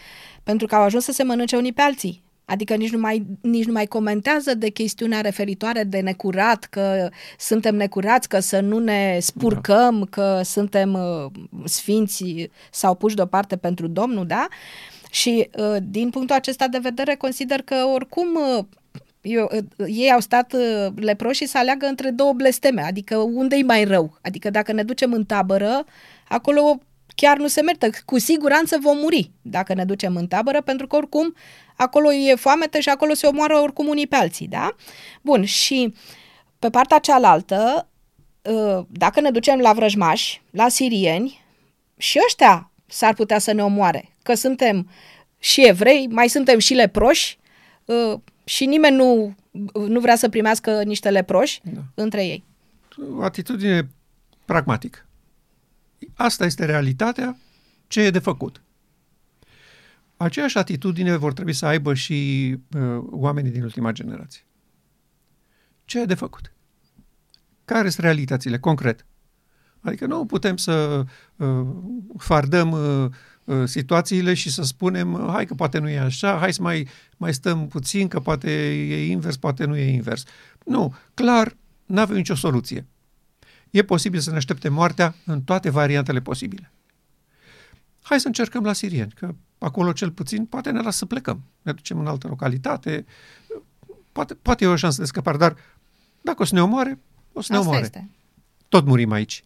[0.44, 2.22] Pentru că au ajuns să se mănânce unii pe alții.
[2.44, 7.74] Adică nici nu, mai, nici nu mai comentează de chestiunea referitoare de necurat, că suntem
[7.74, 10.06] necurați, că să nu ne spurcăm, da.
[10.10, 11.30] că suntem uh,
[11.64, 14.46] sfinți sau puși deoparte pentru Domnul, da?
[15.10, 18.28] Și uh, din punctul acesta de vedere consider că oricum
[18.58, 18.64] uh,
[19.20, 23.62] eu, uh, ei au stat uh, leproși să aleagă între două blesteme, adică unde e
[23.62, 24.18] mai rău.
[24.22, 25.84] Adică dacă ne ducem în tabără,
[26.28, 26.78] acolo
[27.14, 27.90] chiar nu se merită.
[28.04, 31.34] Cu siguranță vom muri dacă ne ducem în tabără, pentru că oricum
[31.76, 34.76] acolo e foamete și acolo se omoară oricum unii pe alții, da?
[35.22, 35.94] Bun, și
[36.58, 37.88] pe partea cealaltă,
[38.42, 41.42] uh, dacă ne ducem la vrăjmași, la sirieni,
[41.96, 44.90] și ăștia s-ar putea să ne omoare, că suntem
[45.38, 47.38] și evrei, mai suntem și leproși
[47.84, 49.34] uh, și nimeni nu,
[49.72, 51.80] nu vrea să primească niște leproși da.
[51.94, 52.44] între ei.
[53.16, 53.88] O atitudine
[54.44, 55.06] pragmatică.
[56.14, 57.36] Asta este realitatea,
[57.86, 58.62] ce e de făcut.
[60.16, 64.44] Aceeași atitudine vor trebui să aibă și uh, oamenii din ultima generație.
[65.84, 66.52] Ce e de făcut?
[67.64, 69.06] Care sunt realitățile, concret?
[69.80, 71.04] Adică nu putem să
[71.36, 71.66] uh,
[72.18, 73.10] fardăm uh,
[73.44, 76.88] uh, situațiile și să spunem, uh, hai că poate nu e așa, hai să mai,
[77.16, 80.24] mai stăm puțin, că poate e invers, poate nu e invers.
[80.64, 82.86] Nu, clar, nu avem nicio soluție.
[83.74, 86.72] E posibil să ne aștepte moartea în toate variantele posibile.
[88.02, 91.42] Hai să încercăm la sirieni, că acolo cel puțin poate ne lasă să plecăm.
[91.62, 93.04] Ne ducem în altă localitate,
[94.12, 95.56] poate, poate e o șansă de scăpare, dar
[96.20, 96.98] dacă o să ne omoare,
[97.32, 97.84] o să ne Asta omoare.
[97.84, 98.10] este.
[98.68, 99.44] Tot murim aici.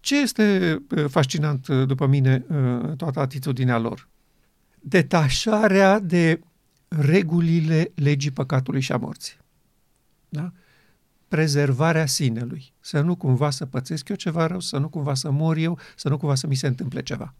[0.00, 4.08] Ce este uh, fascinant uh, după mine uh, toată atitudinea lor?
[4.82, 6.40] detașarea de
[6.88, 9.36] regulile legii păcatului și a morții.
[10.28, 10.52] Da?
[11.32, 12.72] Prezervarea sinelui.
[12.80, 16.08] Să nu cumva să pățesc eu ceva rău, să nu cumva să mor eu, să
[16.08, 17.34] nu cumva să mi se întâmple ceva.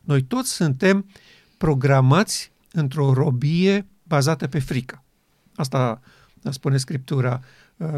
[0.00, 1.10] Noi toți suntem
[1.58, 5.04] programați într-o robie bazată pe frică.
[5.54, 6.00] Asta
[6.50, 7.40] spune Scriptura.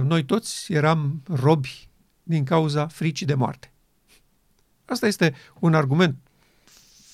[0.02, 1.88] Noi toți eram robi
[2.22, 3.72] din cauza fricii de moarte.
[4.84, 6.16] Asta este un argument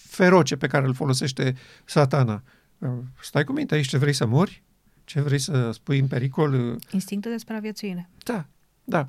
[0.09, 2.43] feroce pe care îl folosește satana.
[3.21, 4.63] Stai cu minte aici ce vrei să mori?
[5.07, 6.79] Ce vrei să spui în pericol?
[6.91, 8.09] Instinctul de supraviețuire.
[8.25, 8.47] Da,
[8.85, 9.09] da.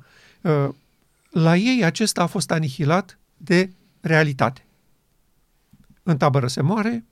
[1.30, 4.66] La ei acesta a fost anihilat de realitate.
[6.02, 7.04] În tabără se moare,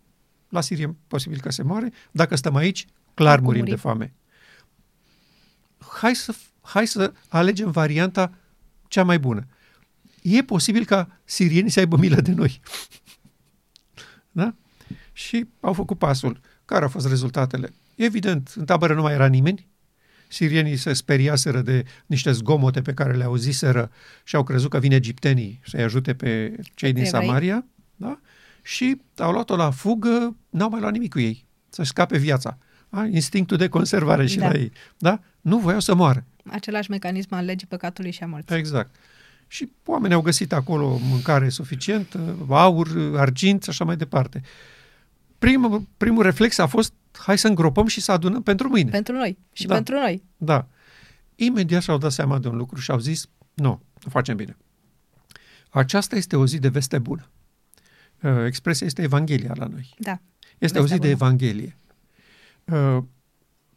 [0.49, 4.15] la Sirie posibil că se moare, dacă stăm aici, clar murim, murim de foame.
[5.79, 8.33] Hai să, hai să alegem varianta
[8.89, 9.47] cea mai bună.
[10.23, 12.61] E posibil ca sirienii să aibă milă de noi.
[14.41, 14.55] da?
[15.13, 16.41] Și au făcut pasul.
[16.65, 17.73] Care au fost rezultatele?
[17.97, 19.69] Evident, în tabără nu mai era nimeni,
[20.29, 23.91] sirienii se speriaseră de niște zgomote pe care le auziseră
[24.25, 27.21] și au crezut că vin egiptenii să-i ajute pe cei din Evrei.
[27.21, 27.65] Samaria,
[27.97, 28.21] da?
[28.63, 32.59] și au luat-o la fugă, n-au mai luat nimic cu ei, să-și scape viața.
[32.89, 34.49] A, instinctul de conservare și da.
[34.49, 34.73] la ei.
[34.99, 35.21] Da?
[35.41, 36.25] Nu voiau să moară.
[36.51, 38.57] Același mecanism al legii păcatului și a morții.
[38.57, 38.95] Exact.
[39.49, 42.17] Și oamenii au găsit acolo mâncare suficient,
[42.49, 44.43] aur, argint și așa mai departe.
[45.47, 48.91] Primul, primul reflex a fost hai să îngropăm și să adunăm pentru mâine.
[48.91, 49.75] Pentru noi și da.
[49.75, 50.23] pentru noi.
[50.37, 50.69] Da.
[51.35, 54.57] Imediat și-au dat seama de un lucru și au zis, nu, nu facem bine.
[55.71, 57.31] Aceasta este o zi de veste bună.
[58.23, 59.95] Uh, expresia este Evanghelia la noi.
[59.99, 60.21] Da.
[60.59, 61.01] Este o zi bună.
[61.01, 61.77] de Evanghelie.
[62.65, 62.99] Uh,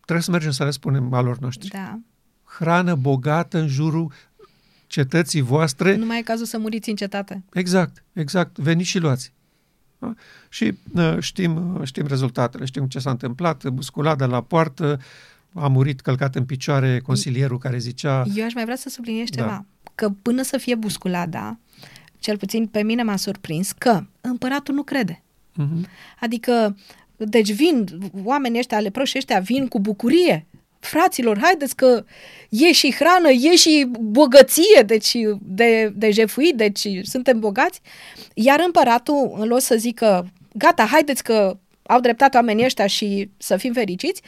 [0.01, 1.67] trebuie să mergem să le spunem alor noștri.
[1.67, 1.99] Da.
[2.43, 4.11] Hrană bogată în jurul
[4.87, 5.95] cetății voastre.
[5.95, 7.43] Nu mai e cazul să muriți în cetate.
[7.53, 8.57] Exact, exact.
[8.57, 9.33] Veniți și luați.
[9.99, 10.13] Da?
[10.49, 14.99] Și uh, știm, uh, știm rezultatele, știm ce s-a întâmplat, busculada la poartă,
[15.53, 18.25] a murit călcat în picioare consilierul care zicea...
[18.35, 19.41] Eu aș mai vrea să subliniez da.
[19.41, 21.57] ceva, că până să fie busculada,
[22.19, 25.23] cel puțin pe mine m-a surprins, că împăratul nu crede.
[25.61, 25.89] Uh-huh.
[26.19, 26.77] Adică,
[27.17, 27.87] deci vin,
[28.23, 30.45] oamenii ăștia, leproși ăștia vin cu bucurie
[30.79, 32.03] fraților, haideți că
[32.49, 35.11] e și hrană, e și bogăție, deci
[35.41, 37.81] de, de jefuit, deci suntem bogați.
[38.33, 41.57] Iar împăratul, în loc să zică, gata, haideți că
[41.89, 44.21] au dreptate oamenii ăștia și să fim fericiți,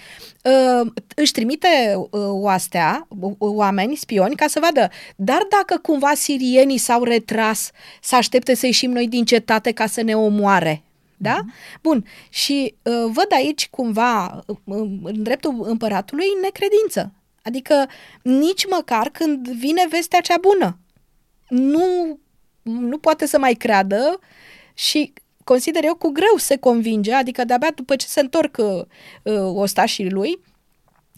[0.44, 6.78] uh, își trimite uh, oastea, uh, oameni, spioni, ca să vadă, dar dacă cumva sirienii
[6.78, 10.84] s-au retras, să aștepte să ieșim noi din cetate ca să ne omoare.
[11.22, 11.40] Da?
[11.42, 11.82] Mm-hmm.
[11.82, 12.06] Bun.
[12.30, 14.58] Și uh, văd aici cumva, uh,
[15.04, 17.14] în dreptul împăratului, necredință.
[17.44, 17.90] Adică
[18.24, 20.80] nici măcar când vine vestea cea bună.
[21.48, 22.20] Nu,
[22.62, 24.20] nu poate să mai creadă
[24.74, 28.86] și consider eu cu greu se convinge, adică de-abia după ce se întorc uh,
[29.54, 30.40] ostașii lui,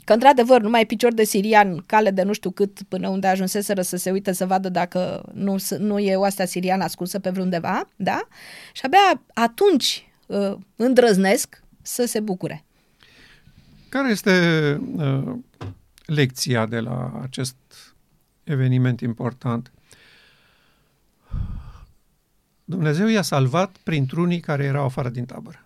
[0.04, 3.82] Că, într-adevăr, nu mai picior de sirian, cale de nu știu cât, până unde ajunseseră
[3.82, 8.28] să se uite să vadă dacă nu, nu e oastea siriană ascunsă pe vreundeva, da?
[8.74, 12.64] Și abia atunci uh, îndrăznesc să se bucure.
[13.90, 14.32] Care este
[14.96, 15.36] uh,
[16.06, 17.56] lecția de la acest
[18.44, 19.72] eveniment important?
[22.66, 25.66] Dumnezeu i-a salvat printr-unii care erau afară din tabără,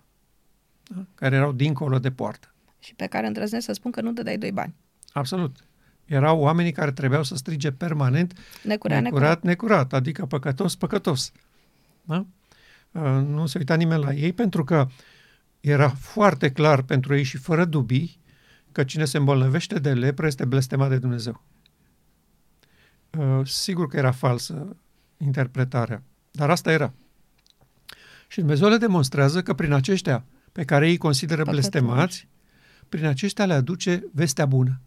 [0.82, 1.04] da?
[1.14, 2.52] care erau dincolo de poartă
[2.88, 4.74] și pe care îndrăznesc să spun că nu dai doi bani.
[5.12, 5.56] Absolut.
[6.04, 11.32] Erau oamenii care trebuiau să strige permanent necurat, necurat, necurat, adică păcătos, păcătos.
[12.02, 12.26] Da?
[12.92, 14.86] Uh, nu se uita nimeni la ei pentru că
[15.60, 18.20] era foarte clar pentru ei și fără dubii
[18.72, 21.42] că cine se îmbolnăvește de lepră este blestemat de Dumnezeu.
[23.18, 24.76] Uh, sigur că era falsă
[25.16, 26.92] interpretarea, dar asta era.
[28.28, 31.68] Și Dumnezeu le demonstrează că prin aceștia pe care ei consideră Păcătoși.
[31.68, 32.28] blestemați,
[32.88, 34.80] prin aceștia le aduce vestea bună,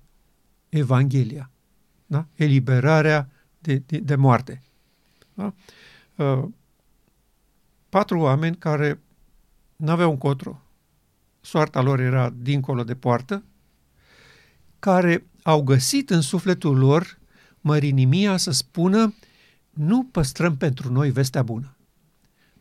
[0.69, 1.49] Evanghelia,
[2.05, 2.27] da?
[2.35, 4.61] eliberarea de, de, de moarte.
[5.33, 5.53] Da?
[6.15, 6.47] Uh,
[7.89, 9.01] patru oameni care
[9.75, 10.61] n-aveau încotro,
[11.41, 13.43] soarta lor era dincolo de poartă,
[14.79, 17.19] care au găsit în sufletul lor
[17.61, 19.13] mărinimia să spună
[19.69, 21.75] nu păstrăm pentru noi vestea bună.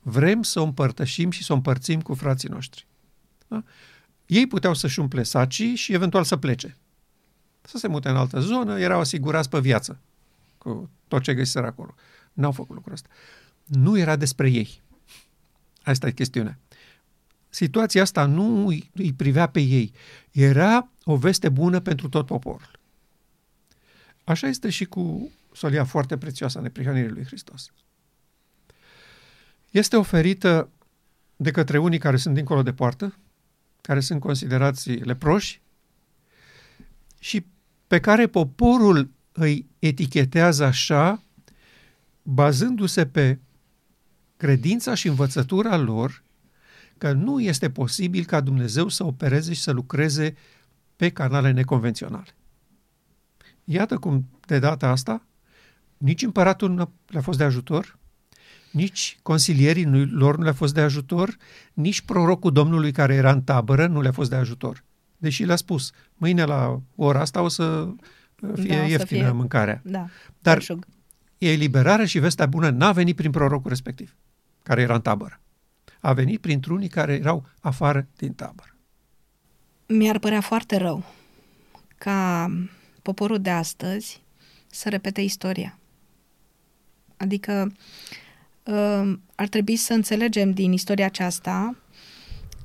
[0.03, 2.86] Vrem să o împărtășim și să o împărțim cu frații noștri.
[3.49, 3.64] Da?
[4.31, 6.76] Ei puteau să-și umple sacii și eventual să plece.
[7.61, 10.01] Să se mute în altă zonă, erau asigurați pe viață
[10.59, 11.95] cu tot ce găsiseră acolo.
[12.33, 13.09] N-au făcut lucrul ăsta.
[13.64, 14.83] Nu era despre ei.
[15.83, 16.59] Asta e chestiunea.
[17.49, 19.93] Situația asta nu îi privea pe ei.
[20.31, 22.78] Era o veste bună pentru tot poporul.
[24.24, 27.72] Așa este și cu solia foarte prețioasă a neprihănirii lui Hristos.
[29.70, 30.68] Este oferită
[31.37, 33.14] de către unii care sunt dincolo de poartă,
[33.81, 35.62] care sunt considerați leproși
[37.18, 37.47] și
[37.87, 41.22] pe care poporul îi etichetează așa,
[42.22, 43.39] bazându-se pe
[44.37, 46.22] credința și învățătura lor
[46.99, 50.35] că nu este posibil ca Dumnezeu să opereze și să lucreze
[50.97, 52.35] pe canale neconvenționale.
[53.64, 55.26] Iată cum, de data asta,
[55.97, 57.99] nici împăratul nu le-a fost de ajutor,
[58.71, 61.37] nici consilierii lor nu le-a fost de ajutor,
[61.73, 64.85] nici prorocul Domnului care era în tabără nu le-a fost de ajutor.
[65.16, 67.89] Deși le-a spus, mâine la ora asta o să
[68.55, 69.31] fie da, ieftină fie...
[69.31, 69.81] mâncarea.
[69.85, 70.09] Da,
[70.39, 70.87] Dar belșug.
[71.39, 74.16] e eliberare și vestea bună n-a venit prin prorocul respectiv,
[74.62, 75.41] care era în tabără.
[76.01, 78.75] A venit printr-unii care erau afară din tabără.
[79.87, 81.05] Mi-ar părea foarte rău
[81.99, 82.51] ca
[83.03, 84.23] poporul de astăzi
[84.66, 85.79] să repete istoria.
[87.16, 87.73] Adică uh,
[89.35, 91.77] ar trebui să înțelegem din istoria aceasta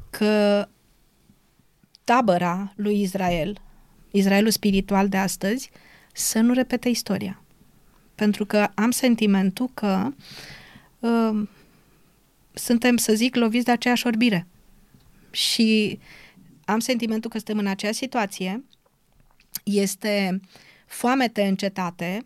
[0.10, 0.68] că
[2.04, 3.62] tabăra lui Israel,
[4.12, 5.70] Israelul spiritual de astăzi,
[6.14, 7.42] să nu repete istoria.
[8.16, 10.14] Pentru că am sentimentul că
[11.00, 11.48] uh,
[12.54, 14.48] suntem, să zic, loviți de aceeași orbire.
[15.32, 16.00] Și
[16.66, 18.64] am sentimentul că suntem în aceeași situație.
[19.64, 20.40] Este
[20.86, 22.26] foamete încetate,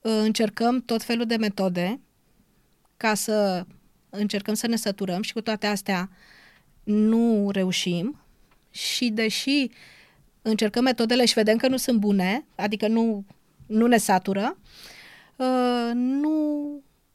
[0.00, 2.00] încercăm tot felul de metode
[2.96, 3.66] ca să
[4.10, 6.10] încercăm să ne săturăm și cu toate astea
[6.84, 8.20] nu reușim
[8.70, 9.70] și deși
[10.42, 13.24] încercăm metodele și vedem că nu sunt bune, adică nu,
[13.66, 14.58] nu ne satură,
[15.36, 16.66] uh, nu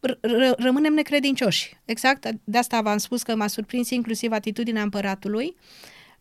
[0.07, 1.77] r- rămânem necredincioși.
[1.85, 5.55] Exact, de asta v-am spus că m-a surprins inclusiv atitudinea împăratului.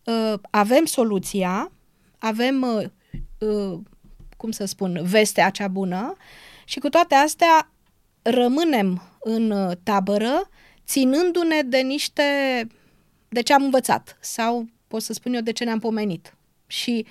[0.04, 1.72] Uh, avem soluția,
[2.18, 2.62] avem,
[3.38, 3.78] uh,
[4.36, 6.16] cum să spun, vestea cea bună
[6.64, 7.70] și cu toate astea
[8.22, 10.49] rămânem în tabără
[10.87, 12.23] ținându-ne de niște
[13.29, 16.35] de ce am învățat sau pot să spun eu de ce ne-am pomenit.
[16.66, 17.07] Și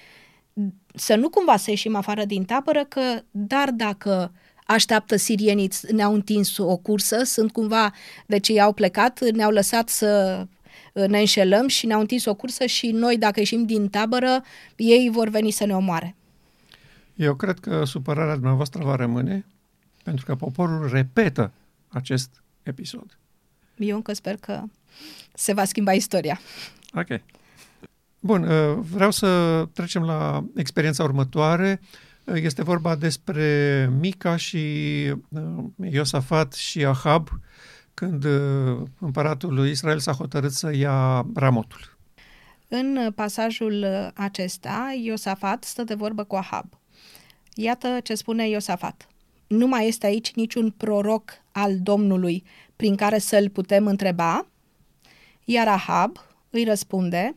[0.96, 3.02] să nu cumva să ieșim afară din tabără, că
[3.32, 4.32] dar dacă
[4.66, 7.94] așteaptă sirienii, ne-au întins o cursă, sunt cumva,
[8.26, 10.46] de ce i-au plecat, ne-au lăsat să
[10.94, 14.44] ne înșelăm și ne-au întins o cursă și noi, dacă ieșim din tabără,
[14.76, 16.16] ei vor veni să ne omoare.
[17.16, 19.46] Eu cred că supărarea dumneavoastră va rămâne,
[20.04, 21.52] pentru că poporul repetă
[21.90, 23.18] acest episod.
[23.78, 24.64] Eu încă sper că
[25.34, 26.40] se va schimba istoria.
[26.94, 27.22] Ok.
[28.20, 31.82] Bun, uh, vreau să trecem la experiența următoare.
[32.24, 34.58] Uh, este vorba despre Mica și
[35.30, 37.30] uh, Iosafat și Ahab,
[37.94, 38.26] când
[39.00, 41.98] împăratul lui Israel s-a hotărât să ia Ramotul.
[42.68, 43.86] În pasajul
[44.16, 46.66] acesta, Iosafat stă de vorbă cu Ahab.
[47.56, 49.08] Iată ce spune Iosafat.
[49.50, 52.44] Nu mai este aici niciun proroc al Domnului
[52.76, 54.48] prin care să-l putem întreba?
[55.44, 56.18] Iar Ahab
[56.50, 57.36] îi răspunde,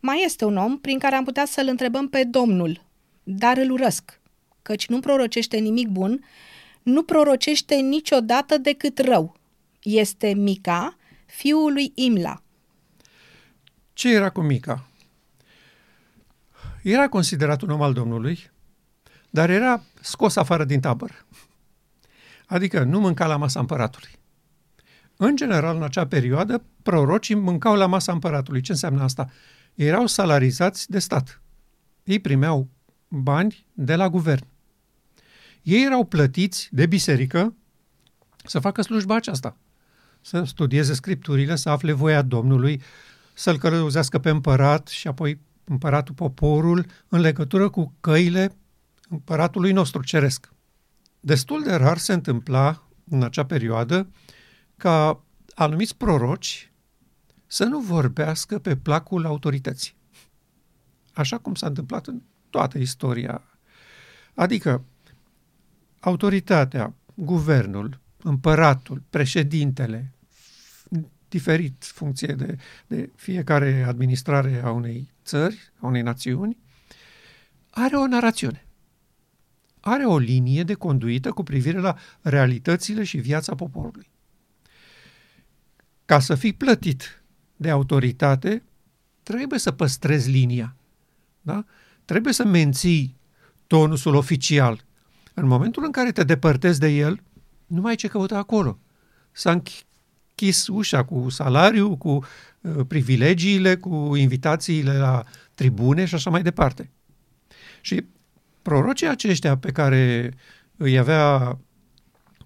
[0.00, 2.82] mai este un om prin care am putea să-l întrebăm pe Domnul,
[3.22, 4.20] dar îl urăsc,
[4.62, 6.24] căci nu prorocește nimic bun,
[6.82, 9.36] nu prorocește niciodată decât rău.
[9.82, 10.96] Este Mica,
[11.26, 12.42] fiul lui Imla.
[13.92, 14.88] Ce era cu Mica?
[16.82, 18.50] Era considerat un om al Domnului,
[19.30, 21.14] dar era scos afară din tabără.
[22.46, 24.10] Adică nu mânca la masa împăratului.
[25.16, 28.60] În general, în acea perioadă, prorocii mâncau la masa împăratului.
[28.60, 29.30] Ce înseamnă asta?
[29.74, 31.42] erau salarizați de stat.
[32.04, 32.68] Ei primeau
[33.08, 34.46] bani de la guvern.
[35.62, 37.54] Ei erau plătiți de biserică
[38.44, 39.56] să facă slujba aceasta,
[40.20, 42.82] să studieze scripturile, să afle voia Domnului,
[43.34, 48.56] să-l călăuzească pe împărat și apoi împăratul poporul în legătură cu căile
[49.10, 50.52] împăratului nostru ceresc.
[51.20, 54.10] Destul de rar se întâmpla în acea perioadă
[54.76, 56.72] ca anumiți proroci
[57.46, 59.94] să nu vorbească pe placul autorității.
[61.12, 63.42] Așa cum s-a întâmplat în toată istoria.
[64.34, 64.84] Adică
[66.00, 70.12] autoritatea, guvernul, împăratul, președintele,
[71.28, 72.56] diferit funcție de,
[72.86, 76.58] de fiecare administrare a unei țări, a unei națiuni,
[77.70, 78.64] are o narațiune.
[79.80, 84.10] Are o linie de conduită cu privire la realitățile și viața poporului.
[86.04, 87.22] Ca să fii plătit
[87.56, 88.62] de autoritate,
[89.22, 90.76] trebuie să păstrezi linia.
[91.40, 91.64] Da?
[92.04, 93.16] Trebuie să menții
[93.66, 94.84] tonusul oficial.
[95.34, 97.22] În momentul în care te depărtezi de el,
[97.66, 98.78] nu mai ai ce căuta acolo.
[99.32, 102.24] S-a închis ușa cu salariu, cu
[102.60, 105.24] uh, privilegiile, cu invitațiile la
[105.54, 106.90] tribune și așa mai departe.
[107.80, 108.04] Și
[108.62, 110.32] prorocii aceștia pe care
[110.76, 111.58] îi avea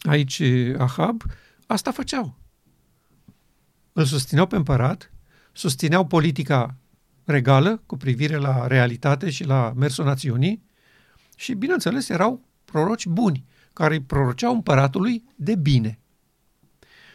[0.02, 0.42] aici
[0.78, 1.22] Ahab,
[1.66, 2.42] asta făceau
[3.94, 5.12] îl susțineau pe împărat,
[5.52, 6.76] susțineau politica
[7.24, 10.62] regală cu privire la realitate și la mersul națiunii
[11.36, 15.98] și, bineînțeles, erau proroci buni, care îi proroceau împăratului de bine.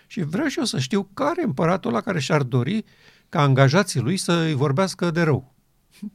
[0.07, 2.85] Și vreau și eu să știu care împăratul la care și-ar dori
[3.29, 5.55] ca angajații lui să îi vorbească de rău.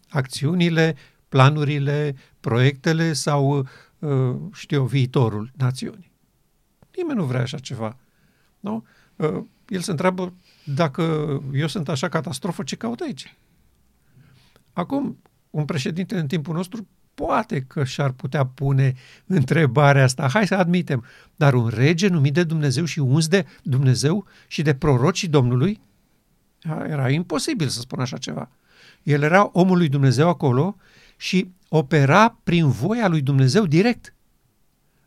[0.08, 0.96] Acțiunile,
[1.28, 2.14] planurile,
[2.44, 3.58] proiectele sau,
[3.98, 6.12] uh, știu eu, viitorul națiunii.
[6.96, 7.96] Nimeni nu vrea așa ceva.
[8.60, 8.84] Nu?
[9.16, 10.32] Uh, el se întreabă
[10.64, 11.02] dacă
[11.52, 13.36] eu sunt așa catastrofă, ce caut aici?
[14.72, 15.18] Acum,
[15.50, 18.94] un președinte în timpul nostru poate că și-ar putea pune
[19.26, 20.28] întrebarea asta.
[20.28, 21.04] Hai să admitem.
[21.36, 25.80] Dar un rege numit de Dumnezeu și uns de Dumnezeu și de prorocii Domnului?
[26.86, 28.50] Era imposibil să spun așa ceva.
[29.02, 30.76] El era omul lui Dumnezeu acolo
[31.16, 34.14] și opera prin voia lui Dumnezeu direct.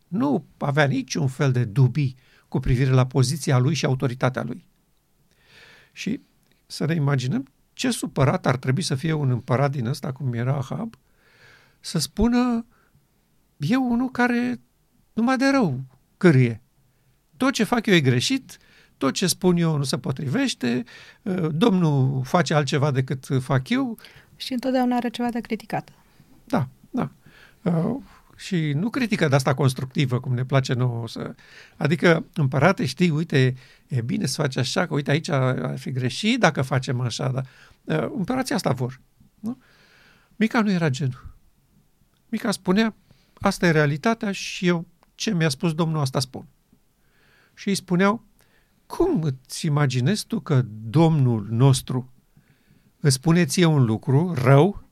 [0.08, 2.16] Nu avea niciun fel de dubii
[2.48, 4.66] cu privire la poziția lui și autoritatea lui.
[5.92, 6.22] Și
[6.66, 10.56] să ne imaginăm ce supărat ar trebui să fie un împărat din ăsta, cum era
[10.56, 10.96] Ahab,
[11.80, 12.66] să spună,
[13.58, 14.60] eu unul care
[15.14, 15.80] numai de rău
[16.18, 16.62] cârie.
[17.38, 18.58] Tot ce fac eu e greșit,
[18.98, 20.84] tot ce spun eu nu se potrivește,
[21.26, 23.98] ă, Domnul face altceva decât fac eu.
[24.36, 25.92] Și întotdeauna are ceva de criticat.
[26.48, 27.12] Da, da.
[27.66, 28.00] Ă,
[28.36, 31.08] și nu critică de asta constructivă, cum ne place nouă.
[31.08, 31.36] Să...
[31.78, 33.56] Adică, împărate, știi, uite,
[33.88, 37.46] e bine să faci așa, că uite aici ar fi greșit dacă facem așa, dar
[37.84, 39.02] uh, împărații asta vor.
[39.40, 39.58] Nu?
[40.36, 41.36] Mica nu era genul.
[42.30, 42.96] Mica spunea,
[43.34, 44.86] asta e realitatea și eu
[45.16, 46.48] ce mi-a spus Domnul, asta spun.
[47.54, 48.26] Și îi spuneau,
[48.86, 52.14] cum îți imaginezi tu că Domnul nostru
[53.00, 54.87] îți spune ție un lucru rău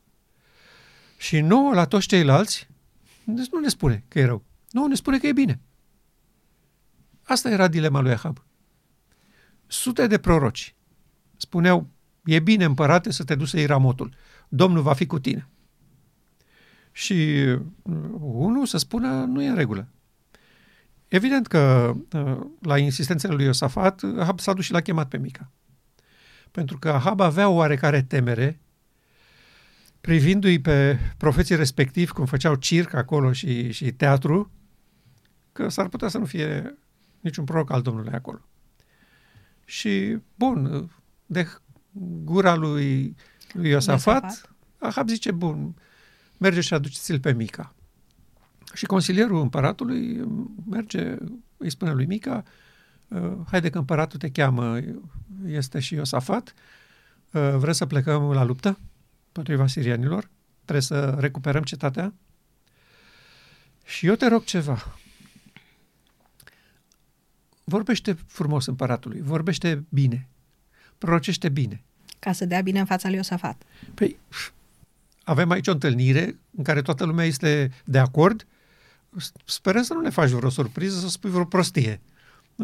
[1.25, 2.67] și nouă la toți ceilalți
[3.23, 4.43] deci nu ne spune că e rău.
[4.69, 5.59] Nu, ne spune că e bine.
[7.23, 8.45] Asta era dilema lui Ahab.
[9.67, 10.75] Sute de proroci
[11.37, 11.87] spuneau,
[12.23, 14.13] e bine împărate să te duci să iei ramotul.
[14.47, 15.47] Domnul va fi cu tine.
[16.91, 17.13] Și
[17.81, 19.87] uh, unul să spună, nu e în regulă.
[21.07, 25.51] Evident că uh, la insistențele lui Iosafat, Ahab s-a dus și l-a chemat pe Mica.
[26.51, 28.59] Pentru că Ahab avea o oarecare temere
[30.05, 34.51] privindu-i pe profeții respectiv, cum făceau circ acolo și, și teatru,
[35.51, 36.77] că s-ar putea să nu fie
[37.19, 38.39] niciun proroc al Domnului acolo.
[39.63, 40.89] Și, bun,
[41.25, 41.47] de
[42.23, 43.15] gura lui,
[43.51, 45.75] lui Iosafat, Iosafat, Ahab zice, bun,
[46.37, 47.75] merge și aduceți-l pe Mica.
[48.73, 50.23] Și consilierul împăratului
[50.69, 51.15] merge,
[51.57, 52.43] îi spune lui Mica,
[53.11, 54.79] ă, haide că împăratul te cheamă,
[55.45, 56.53] este și Iosafat,
[57.33, 58.79] ă, vrei să plecăm la luptă?
[59.35, 60.29] Împotriva sirianilor,
[60.63, 62.13] trebuie să recuperăm cetatea.
[63.85, 64.97] Și eu te rog ceva.
[67.63, 70.27] Vorbește frumos împăratului, vorbește bine,
[70.97, 71.83] prorocește bine.
[72.19, 73.63] Ca să dea bine în fața lui Iosafat.
[73.93, 74.17] Păi,
[75.23, 78.47] avem aici o întâlnire în care toată lumea este de acord.
[79.45, 82.01] Sperăm să nu ne faci vreo surpriză, să spui vreo prostie.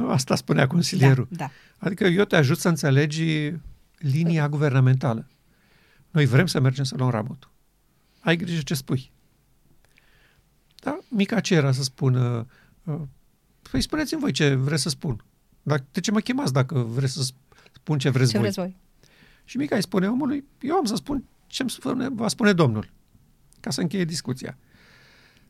[0.07, 1.27] Asta spunea consilierul.
[1.29, 1.51] Da, da.
[1.77, 3.53] Adică eu te ajut să înțelegi
[3.97, 5.27] linia guvernamentală.
[6.11, 7.51] Noi vrem să mergem să luăm ramotul.
[8.19, 9.11] Ai grijă ce spui.
[10.75, 10.99] Da?
[11.09, 12.47] Mica ce era să spună?
[12.83, 13.01] Uh,
[13.71, 15.23] păi spuneți-mi voi ce vreți să spun.
[15.63, 17.33] Dar de ce mă chemați dacă vreți să
[17.71, 18.51] spun ce vreți ce voi?
[18.51, 18.79] Vreți voi?
[19.43, 22.89] Și Mica îi spune omului, eu am să spun ce îmi va spune Domnul,
[23.59, 24.57] ca să încheie discuția.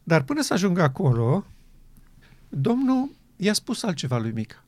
[0.04, 1.46] Dar până să ajungă acolo,
[2.50, 4.64] Domnul i-a spus altceva lui Mica.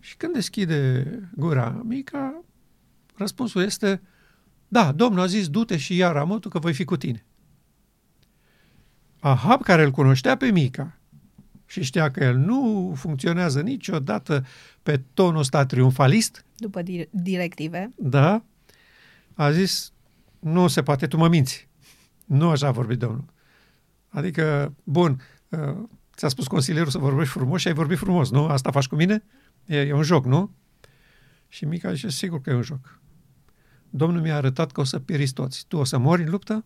[0.00, 1.04] Și când deschide
[1.36, 2.42] gura Mica,
[3.16, 4.02] răspunsul este,
[4.74, 7.24] da, Domnul a zis, du-te și ia ramotul că voi fi cu tine.
[9.20, 10.98] Ahab, care îl cunoștea pe Mica
[11.66, 14.44] și știa că el nu funcționează niciodată
[14.82, 16.44] pe tonul ăsta triumfalist.
[16.56, 17.90] După directive.
[17.96, 18.44] Da,
[19.34, 19.92] a zis,
[20.38, 21.68] nu se poate, tu mă minți.
[22.24, 23.24] Nu așa a vorbit Domnul.
[24.08, 25.76] Adică, bun, uh,
[26.16, 28.46] ți-a spus consilierul să vorbești frumos și ai vorbit frumos, nu?
[28.46, 29.24] Asta faci cu mine?
[29.66, 30.50] E, e un joc, nu?
[31.48, 33.02] Și Mica zice, sigur că e un joc.
[33.96, 35.64] Domnul mi-a arătat că o să pieriți toți.
[35.68, 36.64] Tu o să mori în luptă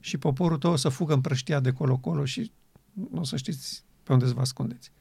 [0.00, 2.52] și poporul tău o să fugă împrăștia de colo-colo și
[2.92, 4.92] nu o să știți pe unde să vă ascundeți.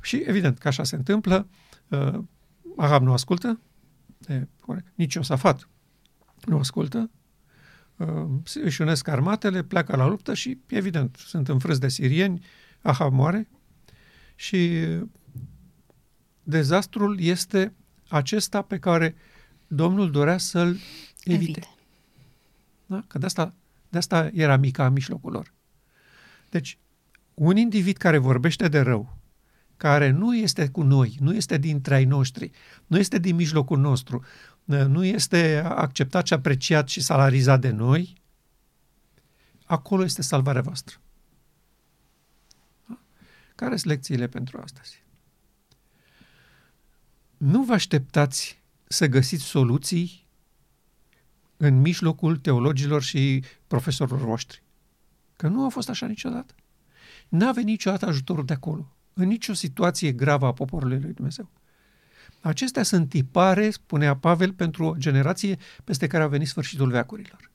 [0.00, 1.48] Și evident că așa se întâmplă.
[1.88, 2.18] Uh,
[2.76, 3.60] Ahab nu ascultă,
[4.28, 4.48] e,
[4.94, 5.68] nici Iosafat
[6.44, 7.10] nu ascultă,
[7.96, 8.28] uh,
[8.62, 12.44] își unesc armatele, pleacă la luptă și, evident, sunt înfrâți de sirieni,
[12.80, 13.48] Ahab moare
[14.34, 14.86] și
[16.42, 17.74] dezastrul este
[18.08, 19.16] acesta pe care
[19.66, 20.76] Domnul dorea să-l
[21.24, 21.50] evite.
[21.50, 21.68] evite.
[22.86, 23.04] Da?
[23.06, 23.54] Că de asta,
[23.88, 25.52] de asta era mica în mijlocul lor.
[26.50, 26.78] Deci,
[27.34, 29.16] un individ care vorbește de rău,
[29.76, 32.50] care nu este cu noi, nu este dintre ai noștri,
[32.86, 34.24] nu este din mijlocul nostru,
[34.64, 38.22] nu este acceptat și apreciat și salarizat de noi,
[39.64, 40.96] acolo este salvarea voastră.
[43.54, 45.02] Care sunt lecțiile pentru astăzi?
[47.36, 50.26] Nu vă așteptați să găsiți soluții
[51.56, 54.62] în mijlocul teologilor și profesorilor voștri.
[55.36, 56.54] Că nu a fost așa niciodată.
[57.28, 61.50] N-a venit niciodată ajutorul de acolo, în nicio situație gravă a poporului lui Dumnezeu.
[62.40, 67.50] Acestea sunt tipare, spunea Pavel, pentru o generație peste care a venit sfârșitul veacurilor.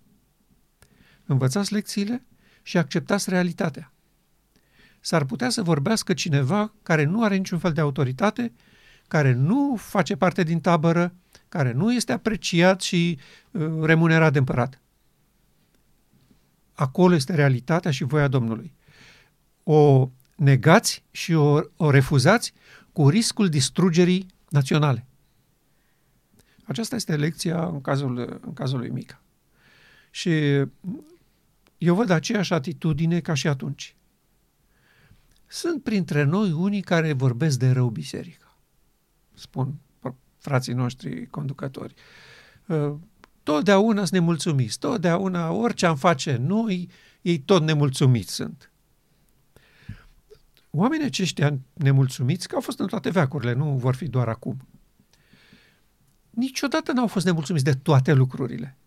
[1.25, 2.25] Învățați lecțiile
[2.63, 3.93] și acceptați realitatea.
[4.99, 8.53] S-ar putea să vorbească cineva care nu are niciun fel de autoritate,
[9.11, 11.13] care nu face parte din tabără,
[11.49, 13.19] care nu este apreciat și
[13.51, 14.81] uh, remunerat de împărat.
[16.73, 18.73] Acolo este realitatea și voia Domnului.
[19.63, 22.53] O negați și o, o refuzați
[22.91, 25.07] cu riscul distrugerii naționale.
[26.63, 29.21] Aceasta este lecția în cazul, în cazul lui Mica.
[30.09, 30.31] Și
[31.77, 33.95] eu văd aceeași atitudine ca și atunci.
[35.47, 38.40] Sunt printre noi unii care vorbesc de rău biserica.
[39.33, 39.73] Spun
[40.41, 41.93] frații noștri conducători.
[42.65, 42.93] Uh,
[43.43, 46.89] totdeauna sunt nemulțumiți, totdeauna orice am face noi,
[47.21, 48.71] ei tot nemulțumiți sunt.
[50.69, 54.67] Oamenii aceștia nemulțumiți, că au fost în toate veacurile, nu vor fi doar acum,
[56.29, 58.77] niciodată n-au fost nemulțumiți de toate lucrurile.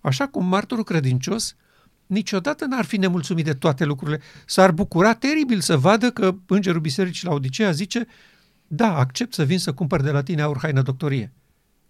[0.00, 1.56] Așa cum martorul credincios
[2.06, 4.20] niciodată n-ar fi nemulțumit de toate lucrurile.
[4.46, 8.06] S-ar bucura teribil să vadă că îngerul bisericii la Odiseea zice
[8.66, 11.32] da, accept să vin să cumpăr de la tine aur, haină, doctorie.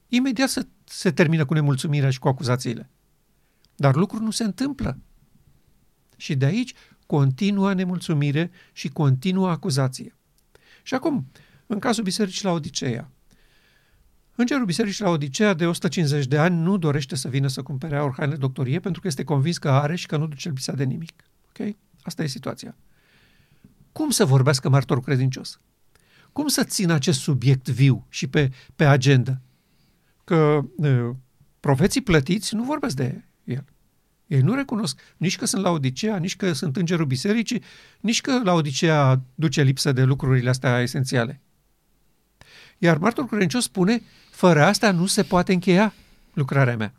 [0.08, 2.90] Imediat se, se termină cu nemulțumirea și cu acuzațiile.
[3.76, 4.98] Dar lucrul nu se întâmplă.
[6.16, 6.74] Și de aici
[7.06, 10.14] continuă nemulțumire și continuă acuzație.
[10.82, 11.26] Și acum,
[11.66, 13.10] în cazul bisericii la Odiseea,
[14.38, 18.14] Îngerul Bisericii la Odiseea de 150 de ani nu dorește să vină să cumpere aur,
[18.16, 21.24] haine, doctorie pentru că este convins că are și că nu duce lipsa de nimic.
[21.48, 21.74] Ok?
[22.02, 22.76] Asta e situația.
[23.92, 25.60] Cum să vorbească martorul credincios?
[26.36, 29.40] Cum să țină acest subiect viu și pe, pe agenda?
[30.24, 31.14] Că e,
[31.60, 33.64] profeții plătiți nu vorbesc de el.
[34.26, 37.62] Ei nu recunosc nici că sunt la Odiseea, nici că sunt îngerul bisericii,
[38.00, 41.40] nici că la Odiseea duce lipsă de lucrurile astea esențiale.
[42.78, 45.94] Iar martorul credincios spune, fără asta nu se poate încheia
[46.32, 46.94] lucrarea mea.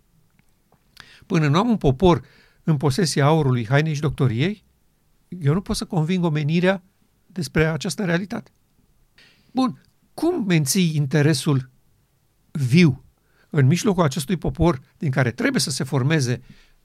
[1.26, 2.24] Până nu am un popor
[2.64, 4.64] în posesia aurului, hainei și doctoriei,
[5.28, 6.84] eu nu pot să conving omenirea
[7.26, 8.52] despre această realitate.
[9.58, 9.82] Bun,
[10.14, 11.70] cum menții interesul
[12.52, 13.04] viu
[13.50, 16.42] în mijlocul acestui popor din care trebuie să se formeze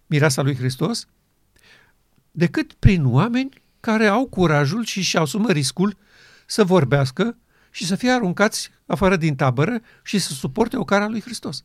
[0.06, 1.06] mireasa lui Hristos,
[2.30, 3.48] decât prin oameni
[3.80, 5.96] care au curajul și și asumă riscul
[6.46, 7.38] să vorbească
[7.70, 11.64] și să fie aruncați afară din tabără și să suporte o cara lui Hristos.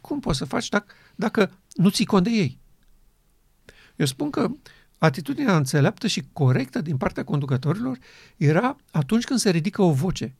[0.00, 2.58] Cum poți să faci dacă, dacă nu ții cont de ei?
[3.96, 4.50] Eu spun că
[4.98, 7.98] atitudinea înțeleaptă și corectă din partea conducătorilor
[8.36, 10.36] era atunci când se ridică o voce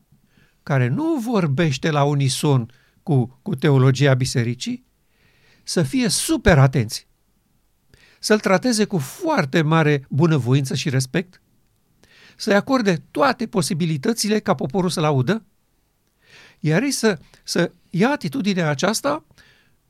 [0.63, 2.71] care nu vorbește la unison
[3.03, 4.87] cu, cu teologia bisericii,
[5.63, 7.07] să fie super atenți,
[8.19, 11.43] să-l trateze cu foarte mare bunăvoință și respect,
[12.37, 15.45] să-i acorde toate posibilitățile ca poporul să-l audă,
[16.61, 19.25] iar ei să, să ia atitudinea aceasta,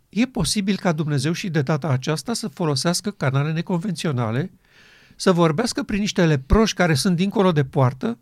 [0.09, 4.53] e posibil ca Dumnezeu și de data aceasta să folosească canale neconvenționale,
[5.21, 8.19] să vorbească prin niște leproși care sunt dincolo de poartă,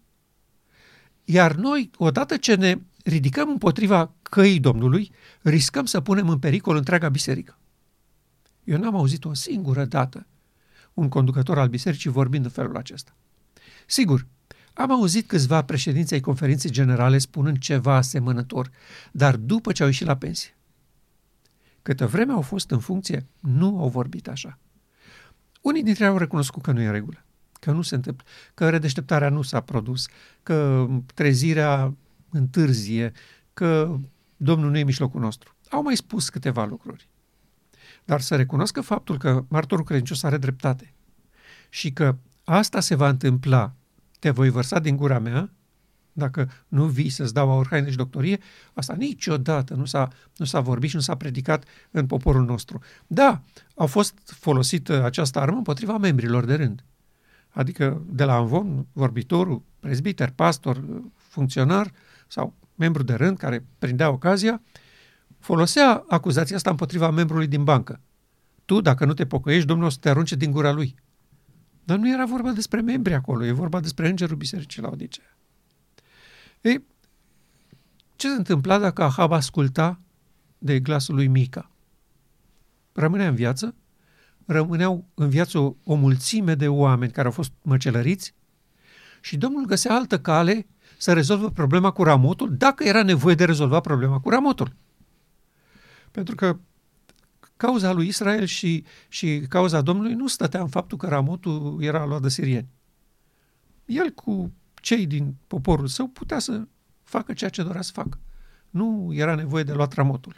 [1.25, 5.11] iar noi, odată ce ne ridicăm împotriva căii Domnului,
[5.43, 7.59] riscăm să punem în pericol întreaga biserică.
[8.65, 10.27] Eu n-am auzit o singură dată
[10.95, 13.17] un conducător al bisericii vorbind în felul acesta.
[13.87, 14.27] Sigur,
[14.75, 18.71] am auzit câțiva președinți ai conferinței generale spunând ceva asemănător,
[19.13, 20.57] dar după ce au ieșit la pensie.
[21.83, 24.59] Câtă vreme au fost în funcție, nu au vorbit așa.
[25.67, 27.25] Unii dintre ei au recunoscut că nu e în regulă,
[27.61, 30.07] că nu se întâmplă, că redeșteptarea nu s-a produs,
[30.43, 31.95] că trezirea
[32.31, 33.13] întârzie,
[33.55, 33.99] că
[34.37, 35.55] Domnul nu e mijlocul nostru.
[35.71, 37.09] Au mai spus câteva lucruri.
[38.05, 40.95] Dar să recunoscă faptul că martorul credincios are dreptate
[41.69, 43.75] și că asta se va întâmpla,
[44.19, 45.51] te voi vărsa din gura mea,
[46.17, 48.39] dacă nu vii să-ți dau aur, haine și doctorie,
[48.73, 52.81] asta niciodată nu s-a, nu s-a vorbit și nu s-a predicat în poporul nostru.
[53.07, 53.43] Da,
[53.75, 56.85] a fost folosită această armă împotriva membrilor de rând.
[57.49, 60.85] Adică de la Anvon, vorbitorul, prezbiter, pastor,
[61.17, 61.93] funcționar
[62.27, 64.63] sau membru de rând care prindea ocazia,
[65.39, 68.01] folosea acuzația asta împotriva membrului din bancă.
[68.65, 70.95] Tu, dacă nu te pocăiești, Domnul o să te arunce din gura lui.
[71.85, 75.36] Dar nu era vorba despre membri acolo, e vorba despre îngerul bisericii la Odisea.
[76.61, 76.85] Ei,
[78.17, 80.01] ce se întâmpla dacă Ahab asculta
[80.59, 81.71] de glasul lui Mica?
[82.93, 83.75] Rămânea în viață?
[84.47, 88.35] Rămâneau în viață o, o mulțime de oameni care au fost măcelăriți
[89.21, 90.67] și Domnul găsea altă cale
[90.99, 94.77] să rezolvă problema cu ramotul dacă era nevoie de rezolva problema cu ramotul.
[96.11, 96.59] Pentru că
[97.57, 102.23] cauza lui Israel și, și cauza Domnului nu stătea în faptul că ramotul era luat
[102.23, 102.69] de sirieni.
[103.85, 104.53] El cu
[104.87, 106.67] cei din poporul său putea să
[107.03, 108.21] facă ceea ce dorea să facă.
[108.71, 110.37] Nu era nevoie de luat ramotul.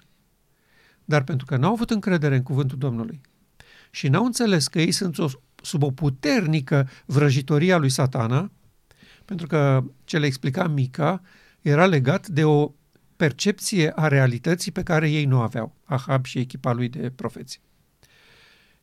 [1.05, 3.21] Dar pentru că n-au avut încredere în cuvântul Domnului
[3.91, 5.27] și n-au înțeles că ei sunt o,
[5.63, 8.53] sub o puternică vrăjitorie a lui satana,
[9.25, 11.23] pentru că ce le explica Mica
[11.61, 12.73] era legat de o
[13.17, 17.61] percepție a realității pe care ei nu aveau, Ahab și echipa lui de profeți.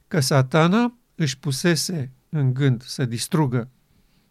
[0.08, 3.70] Că satana își pusese în gând să distrugă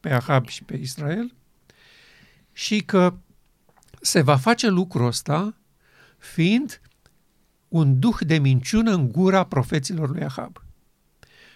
[0.05, 1.35] pe Ahab și pe Israel
[2.53, 3.15] și că
[4.01, 5.55] se va face lucrul ăsta
[6.19, 6.81] fiind
[7.69, 10.63] un duh de minciună în gura profeților lui Ahab.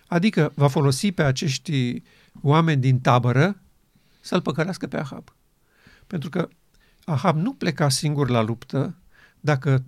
[0.07, 2.03] Adică va folosi pe acești
[2.43, 3.61] oameni din tabără
[4.21, 5.37] să-l păcălească pe Ahab.
[6.07, 6.49] Pentru că
[7.05, 8.97] Ahab nu pleca singur la luptă
[9.41, 9.85] dacă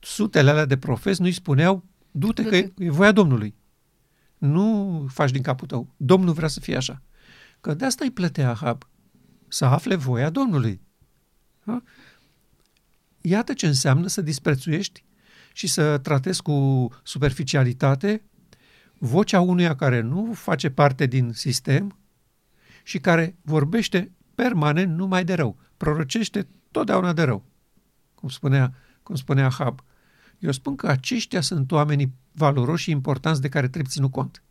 [0.00, 3.54] sutele alea de profeți nu-i spuneau du-te că e voia Domnului.
[4.38, 5.94] Nu faci din capul tău.
[5.96, 7.02] Domnul vrea să fie așa.
[7.62, 8.88] Că de asta îi plătea Ahab.
[9.48, 10.80] Să afle voia Domnului.
[11.64, 11.82] Ha?
[13.20, 15.04] Iată ce înseamnă să disprețuiești
[15.52, 18.22] și să tratezi cu superficialitate
[18.98, 21.98] vocea unuia care nu face parte din sistem
[22.82, 25.58] și care vorbește permanent numai de rău.
[25.76, 27.44] Prorocește totdeauna de rău,
[28.14, 29.84] cum spunea, cum spunea Hab.
[30.38, 34.42] Eu spun că aceștia sunt oamenii valoroși și importanți de care trebuie ținut cont.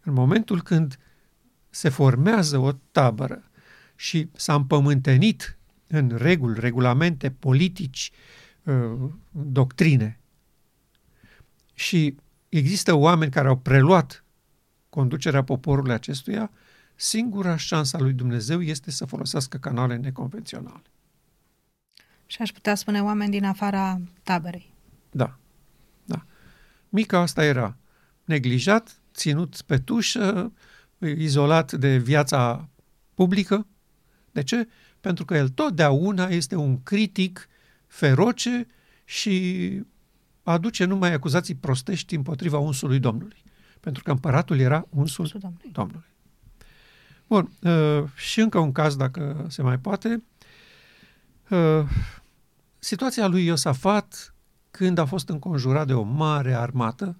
[0.00, 0.98] În momentul când
[1.74, 3.42] se formează o tabără
[3.96, 8.10] și s-a împământenit în reguli, regulamente, politici,
[8.62, 10.20] uh, doctrine
[11.74, 12.16] și
[12.48, 14.24] există oameni care au preluat
[14.88, 16.50] conducerea poporului acestuia,
[16.94, 20.82] singura șansă a lui Dumnezeu este să folosească canale neconvenționale.
[22.26, 24.74] Și aș putea spune oameni din afara taberei.
[25.10, 25.38] Da,
[26.04, 26.24] da.
[26.88, 27.76] Mica asta era
[28.24, 30.52] neglijat, ținut pe tușă,
[31.06, 32.68] izolat de viața
[33.14, 33.66] publică.
[34.30, 34.68] De ce?
[35.00, 37.48] Pentru că el totdeauna este un critic
[37.86, 38.66] feroce
[39.04, 39.80] și
[40.42, 43.44] aduce numai acuzații prostești împotriva unsului Domnului.
[43.80, 45.70] Pentru că împăratul era unsul Domnului.
[45.72, 46.10] Domnului.
[47.26, 50.22] Bun, uh, și încă un caz, dacă se mai poate.
[51.48, 51.88] Uh,
[52.78, 54.34] situația lui Iosafat,
[54.70, 57.16] când a fost înconjurat de o mare armată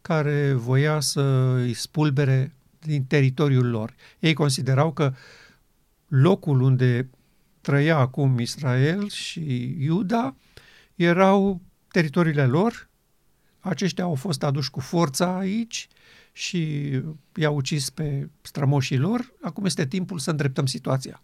[0.00, 1.20] care voia să
[1.56, 2.54] îi spulbere
[2.84, 3.94] din teritoriul lor.
[4.18, 5.14] Ei considerau că
[6.08, 7.08] locul unde
[7.60, 10.36] trăia acum Israel și Iuda
[10.94, 11.60] erau
[11.90, 12.88] teritoriile lor,
[13.60, 15.88] aceștia au fost aduși cu forța aici
[16.32, 16.90] și
[17.34, 21.22] i-au ucis pe strămoșii lor, acum este timpul să îndreptăm situația.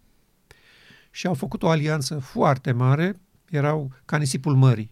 [1.11, 4.91] Și au făcut o alianță foarte mare, erau ca nisipul mării.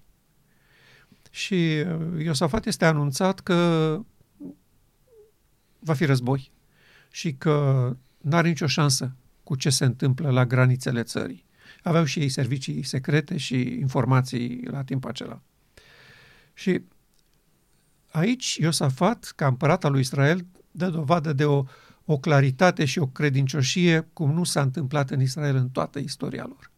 [1.30, 4.00] Și uh, Iosafat este anunțat că
[5.80, 6.52] va fi război
[7.12, 11.46] și că nu are nicio șansă cu ce se întâmplă la granițele țării.
[11.84, 15.42] Aveau și ei servicii secrete și informații la timpul acela.
[16.54, 16.82] Și
[18.12, 21.64] aici Iosafat, ca împărat al lui Israel, dă dovadă de o,
[22.06, 26.72] o claritate și o credincioșie cum nu s-a întâmplat în Israel în toată istoria lor.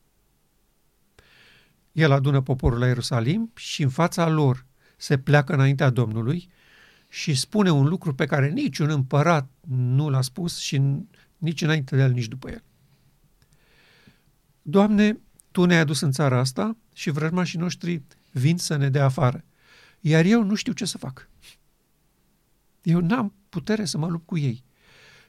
[1.91, 4.65] El adună poporul la Ierusalim și în fața lor
[4.97, 6.49] se pleacă înaintea Domnului
[7.10, 10.82] și spune un lucru pe care niciun împărat nu l-a spus și
[11.38, 12.64] nici înainte de el, nici după el.
[14.62, 15.20] Doamne,
[15.51, 18.01] Tu ne-ai adus în țara asta și vrăjmașii noștri
[18.32, 19.43] vin să ne dea afară
[19.99, 21.30] iar eu nu știu ce să fac.
[22.82, 24.64] Eu n-am putere să mă lupt cu ei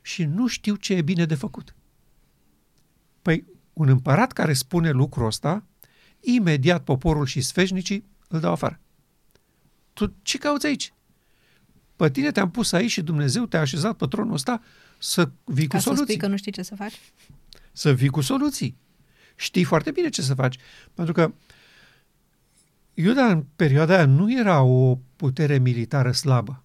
[0.02, 1.74] și nu știu ce e bine de făcut.
[3.22, 5.64] Păi, un împărat care spune lucrul ăsta,
[6.20, 8.80] imediat poporul și sfeșnicii îl dau afară.
[9.92, 10.92] Tu ce cauți aici?
[12.00, 14.62] Pe tine te-am pus aici și Dumnezeu te-a așezat pe tronul ăsta
[14.98, 16.06] să vii Ca cu soluții.
[16.06, 17.00] să spui că nu știi ce să faci?
[17.72, 18.76] Să vii cu soluții.
[19.36, 20.56] Știi foarte bine ce să faci.
[20.94, 21.32] Pentru că
[22.94, 26.64] Iuda în perioada aia nu era o putere militară slabă.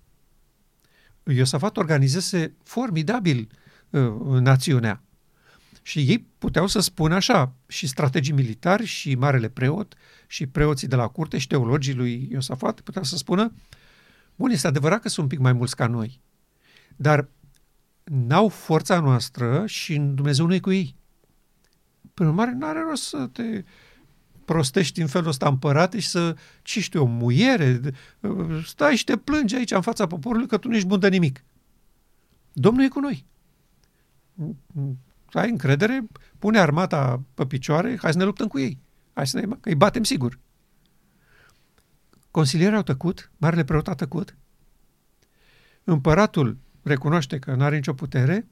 [1.24, 3.50] Iosafat organizase formidabil
[3.90, 4.02] uh,
[4.40, 5.04] națiunea.
[5.82, 9.96] Și ei puteau să spună așa, și strategii militari, și marele preot,
[10.28, 13.54] și preoții de la curte, și teologii lui Iosafat puteau să spună,
[14.36, 16.22] bun, este adevărat că sunt un pic mai mulți ca noi,
[16.96, 17.28] dar
[18.04, 20.96] n-au forța noastră și Dumnezeu nu e cu ei.
[22.14, 23.64] Prin urmare, nu are rost să te
[24.46, 27.80] prostești în felul ăsta împărate și să, ce știu, o muiere,
[28.66, 31.44] stai și te plângi aici în fața poporului că tu nu ești bun de nimic.
[32.54, 33.26] Domnul e cu noi.
[35.32, 36.08] Ai încredere,
[36.40, 38.80] pune armata pe picioare, hai să ne luptăm cu ei.
[39.14, 40.40] Hai să ne, îi batem sigur.
[42.36, 44.38] Consilierii au tăcut, marele preot a tăcut,
[45.84, 48.48] împăratul recunoaște că nu are nicio putere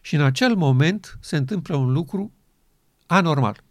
[0.00, 2.32] și în acel moment se întâmplă un lucru
[3.06, 3.62] anormal.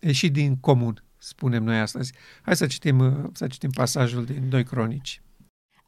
[0.00, 2.12] Ieșit din comun, spunem noi astăzi.
[2.42, 5.22] Hai să citim, să citim pasajul din 2 Cronici.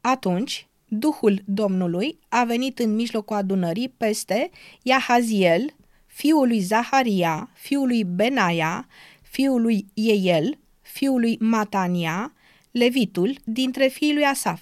[0.00, 4.50] Atunci, Duhul Domnului a venit în mijlocul adunării peste
[4.82, 5.74] Iahaziel,
[6.06, 8.86] fiul lui Zaharia, fiul lui Benaia,
[9.22, 10.58] fiul lui Ieiel,
[10.98, 12.32] fiul lui Matania,
[12.70, 14.60] levitul, dintre fiii lui Asaf.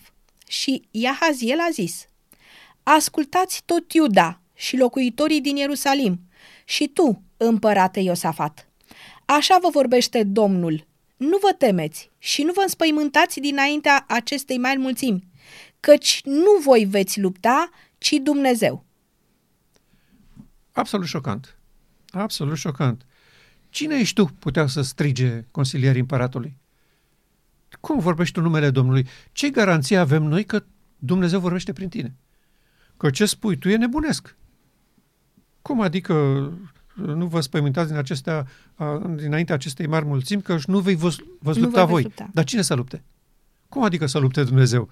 [0.49, 2.09] Și Iahaziel a zis,
[2.83, 6.21] Ascultați tot Iuda și locuitorii din Ierusalim
[6.65, 8.69] și tu, împărate Iosafat.
[9.25, 15.27] Așa vă vorbește Domnul, nu vă temeți și nu vă înspăimântați dinaintea acestei mari mulțimi,
[15.81, 18.85] căci nu voi veți lupta, ci Dumnezeu.
[20.73, 21.59] Absolut șocant.
[22.11, 23.06] Absolut șocant.
[23.77, 26.57] Cine ești tu, putea să strige consilierii împăratului?
[27.81, 29.07] Cum vorbești tu numele Domnului?
[29.33, 30.65] Ce garanție avem noi că
[30.99, 32.15] Dumnezeu vorbește prin tine?
[32.97, 34.37] Că ce spui tu e nebunesc.
[35.63, 36.15] Cum adică
[36.95, 38.47] nu vă spăimântați din acestea,
[39.15, 42.03] dinainte acestei mari mulțimi, că nu vei vă, vă lupta voi.
[42.03, 42.31] Lupta.
[42.33, 43.03] Dar cine să lupte?
[43.69, 44.91] Cum adică să lupte Dumnezeu?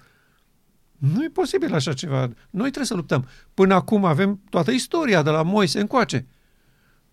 [0.97, 2.19] Nu e posibil așa ceva.
[2.49, 3.27] Noi trebuie să luptăm.
[3.53, 6.25] Până acum avem toată istoria de la Moise încoace.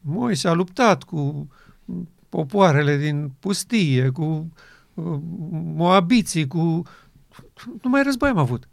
[0.05, 1.49] Moise a luptat cu
[2.28, 4.53] popoarele din pustie, cu
[4.95, 5.18] uh,
[5.74, 6.82] moabiții, cu...
[7.82, 8.68] Numai război am avut.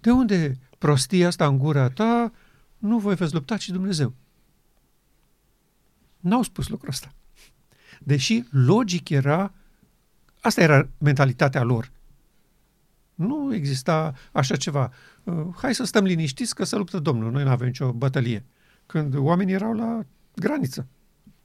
[0.00, 2.32] De unde prostia asta în gura ta?
[2.78, 4.14] Nu voi veți lupta, ci Dumnezeu.
[6.20, 7.12] N-au spus lucrul ăsta.
[8.00, 9.52] Deși logic era,
[10.40, 11.90] asta era mentalitatea lor.
[13.14, 14.92] Nu exista așa ceva.
[15.24, 18.44] Uh, hai să stăm liniștiți că să luptă Domnul, noi nu avem nicio bătălie.
[18.86, 20.86] Când oamenii erau la graniță.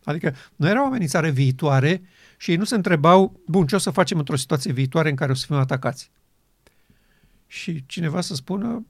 [0.03, 2.01] Adică nu era o amenințare viitoare
[2.37, 5.31] și ei nu se întrebau, bun, ce o să facem într-o situație viitoare în care
[5.31, 6.11] o să fim atacați?
[7.47, 8.85] Și cineva să spună,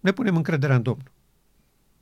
[0.00, 1.10] ne punem încrederea în Domnul.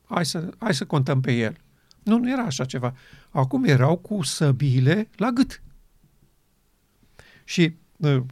[0.05, 1.57] Hai să, hai să contăm pe El.
[2.02, 2.94] Nu, nu era așa ceva.
[3.30, 5.62] Acum erau cu săbile la gât.
[7.44, 8.22] Și uh,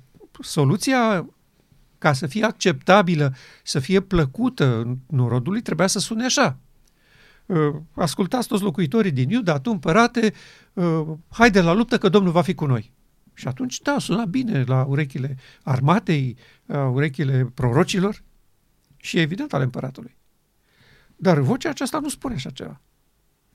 [0.41, 1.27] soluția
[1.99, 6.59] ca să fie acceptabilă, să fie plăcută norodului, trebuia să sune așa.
[7.47, 10.33] Uh, ascultați toți locuitorii din Iuda, tu împărate,
[10.73, 12.93] uh, haide la luptă că Domnul va fi cu noi.
[13.35, 16.37] Și atunci, da, suna bine la urechile armatei,
[16.67, 18.23] la urechile prorocilor
[18.97, 20.17] și evident ale împăratului.
[21.17, 22.81] Dar vocea aceasta nu spune așa ceva.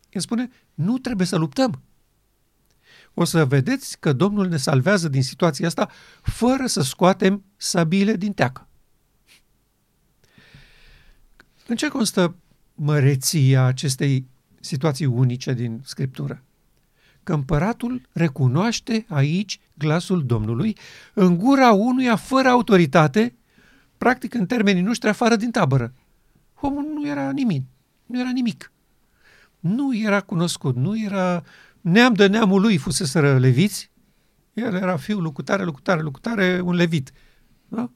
[0.09, 1.81] El spune, nu trebuie să luptăm.
[3.13, 5.89] O să vedeți că Domnul ne salvează din situația asta
[6.21, 8.67] fără să scoatem sabile din teacă.
[11.67, 12.35] În ce constă
[12.77, 14.25] măreția acestei
[14.59, 16.43] situații unice din Scriptură?
[17.23, 20.77] Că împăratul recunoaște aici glasul Domnului
[21.13, 23.35] în gura unuia fără autoritate,
[23.97, 25.93] practic în termenii noștri afară din tabără.
[26.59, 27.63] Omul nu era nimic,
[28.05, 28.71] nu era nimic.
[29.59, 31.43] Nu era cunoscut, nu era
[31.81, 33.91] neam de neamul lui fuseseră leviți,
[34.53, 37.11] el era fiul lucutare, lucutare, lucutare, un levit.
[37.67, 37.91] Da?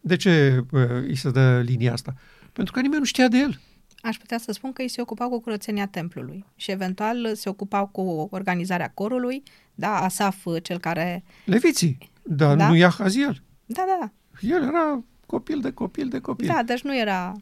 [0.00, 2.14] De ce uh, îi se dă linia asta?
[2.52, 3.60] Pentru că nimeni nu știa de el.
[4.02, 7.86] Aș putea să spun că ei se ocupau cu curățenia templului și eventual se ocupau
[7.86, 9.42] cu organizarea corului,
[9.74, 11.24] da, Asaf, cel care...
[11.44, 12.68] Leviții, dar da?
[12.68, 13.42] nu ia Haziel.
[13.66, 14.12] Da, da, da.
[14.40, 16.46] El era copil de copil de copil.
[16.46, 17.32] Da, deci nu era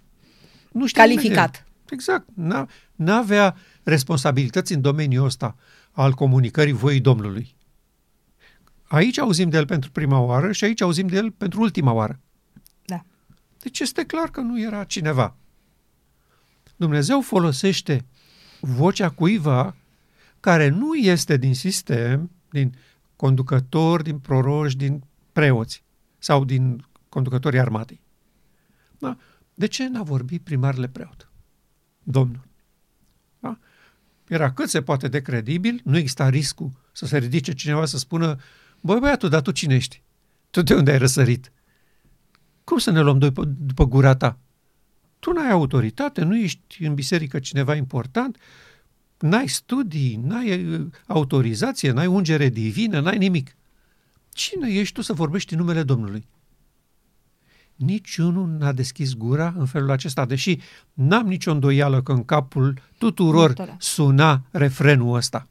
[0.72, 1.64] nu calificat.
[1.90, 2.28] Exact.
[2.94, 5.56] N-avea responsabilități în domeniul ăsta
[5.90, 7.56] al comunicării voii Domnului.
[8.82, 12.20] Aici auzim de el pentru prima oară și aici auzim de el pentru ultima oară.
[12.84, 13.04] Da.
[13.58, 15.36] Deci este clar că nu era cineva.
[16.80, 18.06] Dumnezeu folosește
[18.60, 19.76] vocea cuiva
[20.40, 22.74] care nu este din sistem, din
[23.16, 25.02] conducători, din proroși, din
[25.32, 25.84] preoți
[26.18, 28.00] sau din conducătorii armatei.
[28.98, 29.16] Da?
[29.54, 31.30] De ce n-a vorbit primarele preot?
[32.02, 32.48] Domnul.
[33.40, 33.58] Da?
[34.28, 38.38] Era cât se poate de credibil, nu exista riscul să se ridice cineva să spună
[38.80, 40.02] Băi băiatul, dar tu cine ești?
[40.50, 41.52] Tu de unde ai răsărit?
[42.64, 44.38] Cum să ne luăm după, după gura ta?
[45.20, 48.38] Tu n-ai autoritate, nu ești în biserică cineva important,
[49.18, 53.56] n-ai studii, n-ai uh, autorizație, n-ai ungere divină, n-ai nimic.
[54.32, 56.26] Cine ești tu să vorbești în numele Domnului?
[57.80, 60.58] niciunul n-a deschis gura în felul acesta, deși
[60.92, 63.76] n-am nicio îndoială că în capul tuturor Multora.
[63.78, 65.48] suna refrenul ăsta.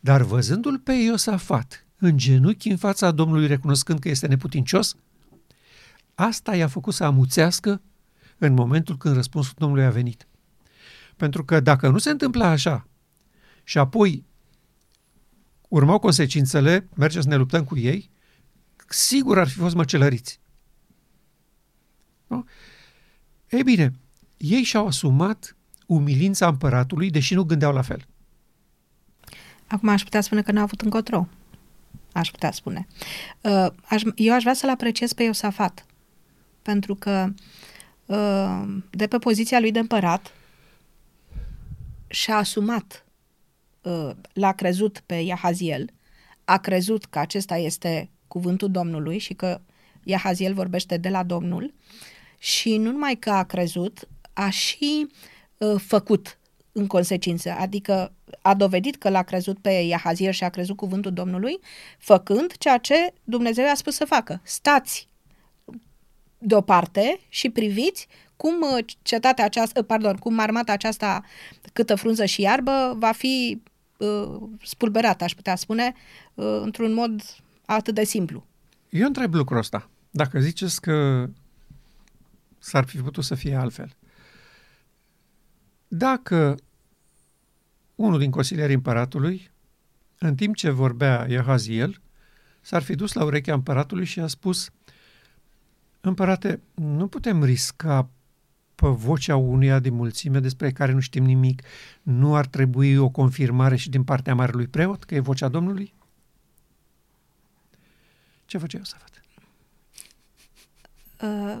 [0.00, 4.96] Dar văzându-l pe Iosafat în genunchi în fața Domnului, recunoscând că este neputincios,
[6.14, 7.80] asta i-a făcut să amuțească
[8.40, 10.26] în momentul când răspunsul Domnului a venit.
[11.16, 12.88] Pentru că dacă nu se întâmplă așa
[13.64, 14.24] și apoi
[15.68, 18.10] urmau consecințele, mergem să ne luptăm cu ei,
[18.88, 20.40] sigur ar fi fost măcelăriți.
[22.26, 22.44] Nu?
[23.50, 23.92] Ei bine,
[24.36, 28.06] ei și-au asumat umilința împăratului, deși nu gândeau la fel.
[29.66, 31.28] Acum aș putea spune că n-a avut încotro.
[32.12, 32.86] Aș putea spune.
[33.40, 35.86] Uh, aș, eu aș vrea să-l apreciez pe Iosafat.
[36.62, 37.34] Pentru că uh,
[38.90, 40.32] de pe poziția lui de împărat
[42.06, 43.04] și-a asumat,
[43.82, 45.90] uh, l-a crezut pe Iahaziel,
[46.44, 49.60] a crezut că acesta este cuvântul Domnului și că
[50.04, 51.74] Iahaziel vorbește de la Domnul
[52.38, 55.06] și nu numai că a crezut, a și
[55.58, 56.38] uh, făcut
[56.72, 61.58] în consecință, adică a dovedit că l-a crezut pe Iahaziel și a crezut cuvântul Domnului,
[61.98, 64.40] făcând ceea ce Dumnezeu i-a spus să facă.
[64.44, 65.08] Stați
[66.40, 71.24] deoparte și priviți cum uh, cetatea aceasta, uh, pardon, cum armata aceasta
[71.72, 73.62] câtă frunză și iarbă va fi
[73.96, 75.94] uh, spulberată, aș putea spune,
[76.34, 77.22] uh, într-un mod
[77.64, 78.46] atât de simplu.
[78.88, 79.90] Eu întreb lucrul ăsta.
[80.10, 81.26] Dacă ziceți că
[82.58, 83.96] s-ar fi putut să fie altfel.
[85.88, 86.56] Dacă
[87.94, 89.50] unul din consilierii împăratului,
[90.18, 92.00] în timp ce vorbea Iehaziel,
[92.60, 94.70] s-ar fi dus la urechea împăratului și a spus
[96.00, 98.08] Împărate, nu putem risca
[98.74, 101.62] pe vocea unuia din mulțime despre care nu știm nimic.
[102.02, 105.94] Nu ar trebui o confirmare și din partea marelui preot că e vocea Domnului?
[108.44, 109.10] Ce făcea Iosafat?
[111.22, 111.58] Uh,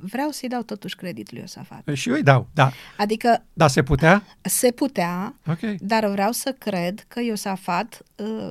[0.00, 1.88] vreau să-i dau totuși credit lui Iosafat.
[1.92, 2.72] Și eu îi dau, da.
[2.96, 4.22] Adică Da, se putea?
[4.42, 5.60] se putea, Ok.
[5.80, 8.50] dar vreau să cred că Iosafat, uh,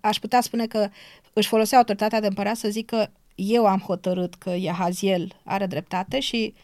[0.00, 0.88] aș putea spune că
[1.32, 6.54] își folosea autoritatea de împărat să zică eu am hotărât că Iahaziel are dreptate și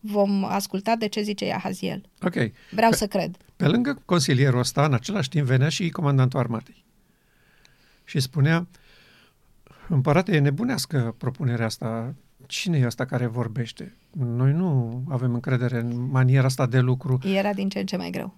[0.00, 2.02] vom asculta de ce zice Iahaziel.
[2.22, 2.34] Ok.
[2.70, 3.36] Vreau Pe- să cred.
[3.56, 6.84] Pe lângă consilierul ăsta, în același timp, venea și comandantul armatei.
[8.04, 8.66] Și spunea,
[9.88, 12.14] împărate, e nebunească propunerea asta.
[12.46, 13.96] Cine e asta care vorbește?
[14.10, 17.18] Noi nu avem încredere în maniera asta de lucru.
[17.24, 18.34] Era din ce în ce mai greu.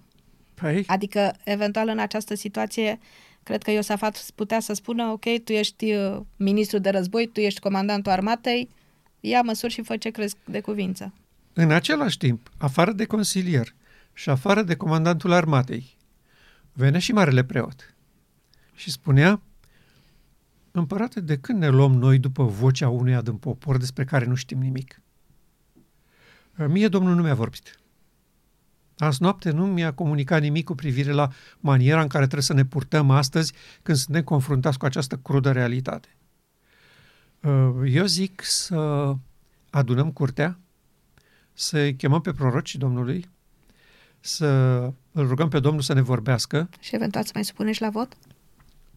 [0.53, 2.99] Păi, Adică, eventual, în această situație,
[3.43, 7.59] cred că Iosafat putea să spună, ok, tu ești uh, ministru de război, tu ești
[7.59, 8.69] comandantul armatei,
[9.19, 11.13] ia măsuri și fă ce crezi de cuvință.
[11.53, 13.73] în același timp, afară de consilier
[14.13, 15.97] și afară de comandantul armatei,
[16.73, 17.95] venea și marele preot.
[18.75, 19.41] Și spunea,
[20.71, 24.59] împărate, de când ne luăm noi după vocea unuia din popor despre care nu știm
[24.59, 25.01] nimic?
[26.67, 27.80] Mie Domnul nu mi-a vorbit.
[29.01, 31.29] Azi noapte nu mi-a comunicat nimic cu privire la
[31.59, 36.07] maniera în care trebuie să ne purtăm astăzi când suntem confruntați cu această crudă realitate.
[37.85, 39.13] Eu zic să
[39.69, 40.59] adunăm curtea,
[41.53, 43.29] să chemăm pe prorocii Domnului,
[44.19, 44.45] să
[45.11, 48.17] îl rugăm pe Domnul să ne vorbească, Și eventual să mai supune și la vot?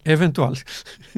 [0.01, 0.57] eventual.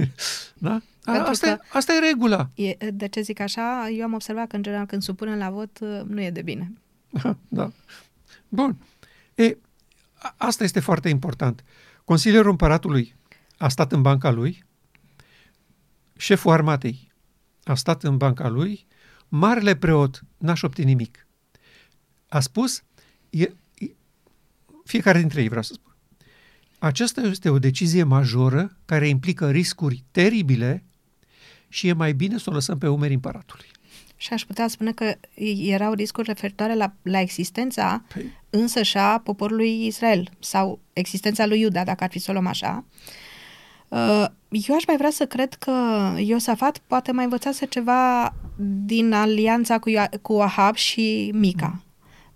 [0.58, 0.72] da?
[1.04, 2.50] A, Pentru asta, că- e, asta e regula.
[2.56, 3.90] E, de ce zic așa?
[3.90, 6.72] Eu am observat că, în general, când supunem la vot, uh, nu e de bine.
[7.48, 7.72] da.
[8.50, 8.78] Bun.
[9.36, 9.58] E,
[10.14, 11.64] a- asta este foarte important.
[12.04, 13.16] Consilierul împăratului
[13.58, 14.66] a stat în banca lui,
[16.18, 17.12] șeful armatei
[17.64, 18.88] a stat în banca lui,
[19.28, 21.28] marele preot n-a șoptit nimic.
[22.30, 22.84] A spus,
[23.30, 23.96] e, e,
[24.84, 25.96] fiecare dintre ei vreau să spun,
[26.80, 30.84] aceasta este o decizie majoră care implică riscuri teribile
[31.70, 33.68] și e mai bine să o lăsăm pe umerii împăratului.
[34.18, 35.16] Și aș putea spune că
[35.66, 41.84] erau riscuri referitoare la, la existența Păi, însăși a poporului Israel sau existența lui Iuda,
[41.84, 42.84] dacă ar fi să o luăm așa.
[43.88, 45.72] Uh, Eu aș mai vrea să cred că
[46.18, 48.34] Iosafat poate mai învățase ceva
[48.86, 51.82] din alianța cu, Ioa- cu Ahab și Mica.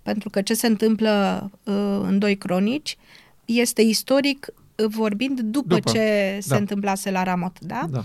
[0.02, 2.98] Pentru că ce se întâmplă uh, în doi cronici
[3.46, 6.56] este istoric uh, vorbind după, După, ce se da.
[6.56, 7.86] întâmplase la Ramot, da?
[7.90, 8.02] da.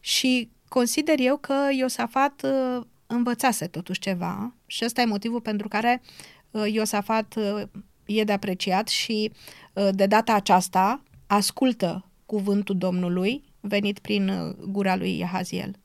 [0.00, 6.02] Și consider eu că Iosafat uh, învățase totuși ceva și ăsta e motivul pentru care
[6.50, 7.62] uh, Iosafat uh,
[8.04, 9.32] e de apreciat și
[9.72, 15.76] uh, de data aceasta ascultă cuvântul Domnului venit prin uh, gura lui Iahaziel.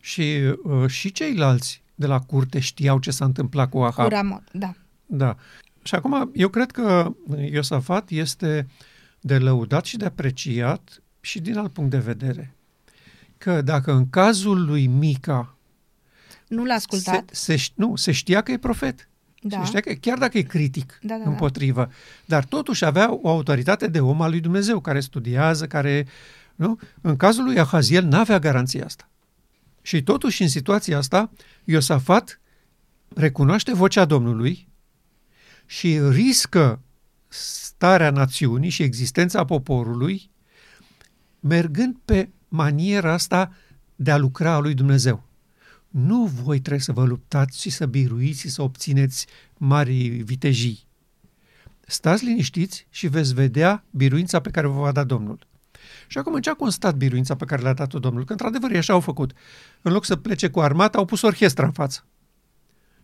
[0.00, 4.04] Și, uh, și ceilalți de la curte știau ce s-a întâmplat cu Ahab.
[4.04, 4.74] Cu Ramot, da.
[5.06, 5.36] Da.
[5.82, 7.14] Și acum, eu cred că
[7.50, 8.66] Iosafat este
[9.20, 12.54] de lăudat și de apreciat și din alt punct de vedere.
[13.38, 15.55] Că dacă în cazul lui Mica
[16.46, 17.30] Nu l-a ascultat.
[17.32, 19.08] Se, se, nu, se știa că e profet.
[19.42, 19.58] da.
[19.58, 21.30] Se știa că, chiar dacă e critic Da, da, da.
[21.30, 21.90] împotrivă,
[22.24, 26.06] dar totuși avea o autoritate de om al lui Dumnezeu, care studiază, care...
[26.54, 26.78] Nu?
[27.00, 29.08] În cazul lui Ahaziel n-avea garanția asta.
[29.82, 31.30] Și totuși, în situația asta,
[31.64, 32.40] Iosafat
[33.14, 34.68] recunoaște vocea Domnului
[35.66, 36.80] și riscă
[37.28, 40.30] starea națiunii și existența poporului,
[41.40, 43.52] mergând pe maniera asta
[43.96, 45.25] de a lucra a lui Dumnezeu.
[45.98, 49.26] Nu voi trebuie să vă luptați și să biruiți și să obțineți
[49.56, 50.86] mari vitejii.
[51.86, 55.38] Stați liniștiți și veți vedea biruința pe care vă va da Domnul.
[56.06, 58.24] Și acum în ce a constat biruința pe care le-a dat-o Domnul?
[58.24, 59.32] Că într-adevăr ei așa au făcut.
[59.82, 62.04] În loc să plece cu armata, au pus orchestra în față.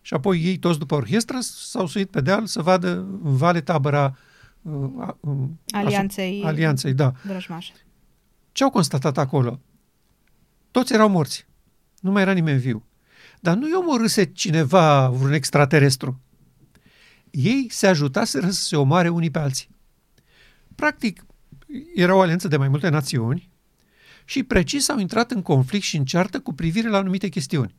[0.01, 2.89] Și apoi ei toți după orchestră s-au suit pe deal să vadă
[3.23, 4.17] în vale tabăra
[4.61, 5.37] uh, a- uh,
[5.71, 7.11] Alianței asu- alianței, da.
[7.23, 7.73] vrăjmașe.
[8.51, 9.59] Ce au constatat acolo?
[10.71, 11.45] Toți erau morți.
[12.03, 12.85] Nu mai era nimeni viu.
[13.39, 16.19] Dar nu i omorâse cineva, vreun extraterestru.
[17.29, 19.69] Ei se ajutaseră să se omoare unii pe alții.
[20.75, 21.25] Practic,
[21.95, 23.49] era o alianță de mai multe națiuni
[24.25, 27.75] și precis au intrat în conflict și în ceartă cu privire la anumite chestiuni.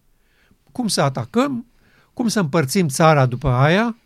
[0.72, 1.66] Cum să atacăm,
[2.14, 3.96] cum să împărțim țara după aia,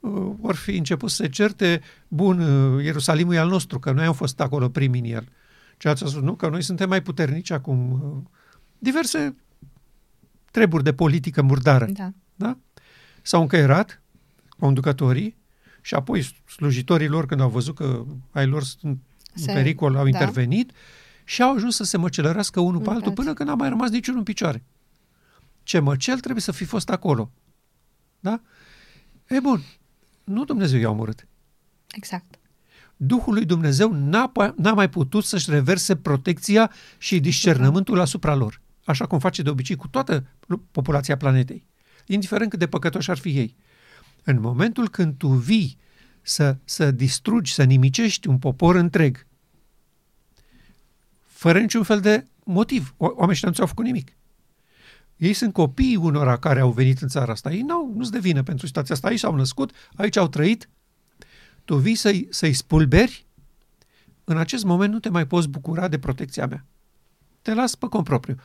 [0.00, 4.04] uh, vor fi început să se certe, bun, uh, Ierusalimul e al nostru, că noi
[4.04, 5.28] am fost acolo primii în el.
[5.76, 8.30] Cealalți au spus, nu, că noi suntem mai puternici acum.
[8.76, 9.36] Uh, Diverse
[10.50, 11.84] treburi de politică murdară.
[11.86, 12.12] Da.
[12.34, 12.58] Da?
[13.22, 14.02] S-au încăierat
[14.58, 15.36] conducătorii
[15.80, 16.22] și apoi
[16.56, 18.98] slujitorii lor, când au văzut că ai lor sunt
[19.34, 20.08] în Se- pericol, au da.
[20.08, 20.72] intervenit
[21.24, 23.68] și au ajuns să se măcelărească unul pe Unul pe altul până când n-a mai
[23.68, 24.64] rămas niciunul în picioare.
[25.62, 27.30] Ce măcel trebuie să fi fost acolo.
[28.20, 28.40] Da?
[29.28, 29.62] E bun,
[30.24, 31.26] nu Dumnezeu i-a omorât.
[31.90, 32.38] Exact.
[32.96, 38.60] Duhul lui Dumnezeu n-a, pa- n-a mai putut să-și reverse protecția și discernământul asupra lor,
[38.86, 40.26] așa cum face de obicei cu toată
[40.70, 41.66] populația planetei,
[42.06, 43.56] indiferent cât de păcătoși ar fi ei.
[44.24, 45.78] În momentul când tu vii
[46.22, 49.26] să, să distrugi, să nimicești un popor întreg,
[51.22, 54.12] fără niciun fel de motiv, o- oamenii ăștia nu ți-au făcut nimic.
[55.16, 57.52] Ei sunt copiii unora care au venit în țara asta.
[57.52, 59.08] Ei n-au, nu-ți de vină pentru situația asta.
[59.08, 60.68] Aici s-au născut, aici au trăit,
[61.64, 63.26] tu vii să-i, să-i spulberi,
[64.24, 66.64] în acest moment nu te mai poți bucura de protecția mea.
[67.42, 68.36] Te las pe cont propriu.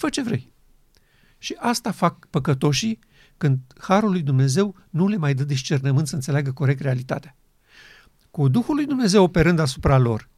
[0.00, 0.52] Fă ce vrei.
[1.38, 2.98] Și asta fac păcătoșii
[3.36, 7.36] când Harul lui Dumnezeu nu le mai dă discernământ să înțeleagă corect realitatea.
[8.30, 10.28] Cu Duhul lui Dumnezeu operând asupra lor,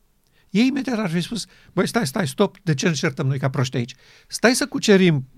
[0.50, 3.50] ei imediat ar fi spus, băi, stai, stai, stop, de ce ne certăm noi ca
[3.50, 3.94] proști aici?
[4.26, 5.28] Stai să cucerim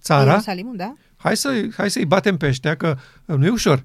[0.00, 0.94] țara, Ierusalimul, da?
[1.16, 3.84] hai, să, hai să-i batem pe ăștia, că uh, nu e ușor,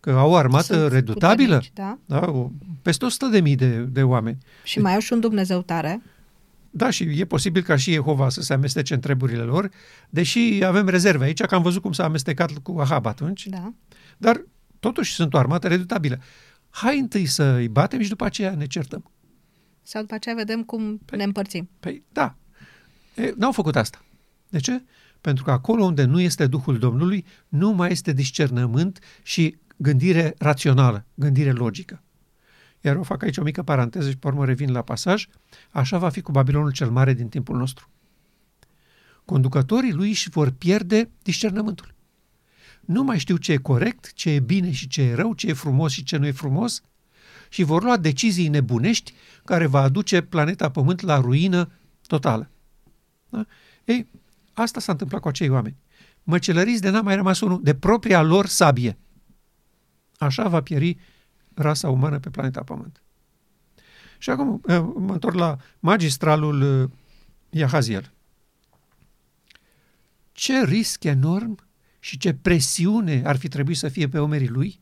[0.00, 1.58] că au o armată Sunt redutabilă.
[1.58, 1.98] puternici, Da?
[2.04, 2.50] Da, o,
[2.82, 4.38] peste 100 de mii de, de oameni.
[4.64, 6.02] Și mai au și un Dumnezeu tare.
[6.70, 9.70] Da, și e posibil ca și Jehova să se amestece în treburile lor,
[10.10, 13.72] deși avem rezerve aici, că am văzut cum s-a amestecat cu Ahab atunci, Da.
[14.18, 14.44] dar
[14.80, 16.18] totuși sunt o armată redutabilă.
[16.70, 19.10] Hai întâi să îi batem și după aceea ne certăm.
[19.82, 21.68] Sau după aceea vedem cum Păi- ne împărțim.
[21.80, 22.36] Păi da,
[23.14, 24.04] e, n-au făcut asta.
[24.48, 24.82] De ce?
[25.20, 31.06] Pentru că acolo unde nu este Duhul Domnului, nu mai este discernământ și gândire rațională,
[31.14, 32.02] gândire logică.
[32.80, 35.26] Iar eu fac aici o mică paranteză și pe urmă revin la pasaj.
[35.70, 37.88] Așa va fi cu Babilonul cel mare din timpul nostru.
[39.24, 41.94] Conducătorii lui își vor pierde discernământul.
[42.80, 45.52] Nu mai știu ce e corect, ce e bine și ce e rău, ce e
[45.52, 46.82] frumos și ce nu e frumos
[47.48, 49.12] și vor lua decizii nebunești
[49.44, 51.72] care va aduce planeta Pământ la ruină
[52.06, 52.50] totală.
[53.28, 53.46] Da?
[53.84, 54.06] Ei,
[54.52, 55.76] asta s-a întâmplat cu acei oameni.
[56.22, 58.98] Măcelăriți de n-a mai rămas unul de propria lor sabie.
[60.18, 60.96] Așa va pieri
[61.60, 63.02] rasa umană pe planeta Pământ.
[64.18, 66.90] Și acum eh, mă întorc la magistralul eh,
[67.50, 68.12] Iahaziel.
[70.32, 71.58] Ce risc enorm
[71.98, 74.80] și ce presiune ar fi trebuit să fie pe omerii lui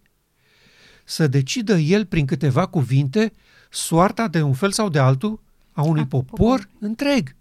[1.05, 3.33] să decidă el prin câteva cuvinte
[3.71, 5.41] soarta de un fel sau de altul
[5.73, 6.71] a unui A popor poporului.
[6.81, 7.37] întreg.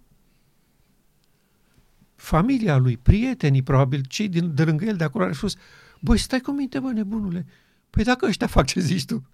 [2.16, 5.56] Familia lui, prietenii, probabil, cei din, de lângă el de acolo, au spus,
[6.00, 7.46] băi, stai cu minte, bă, nebunule,
[7.90, 9.30] păi dacă ăștia fac ce zici tu,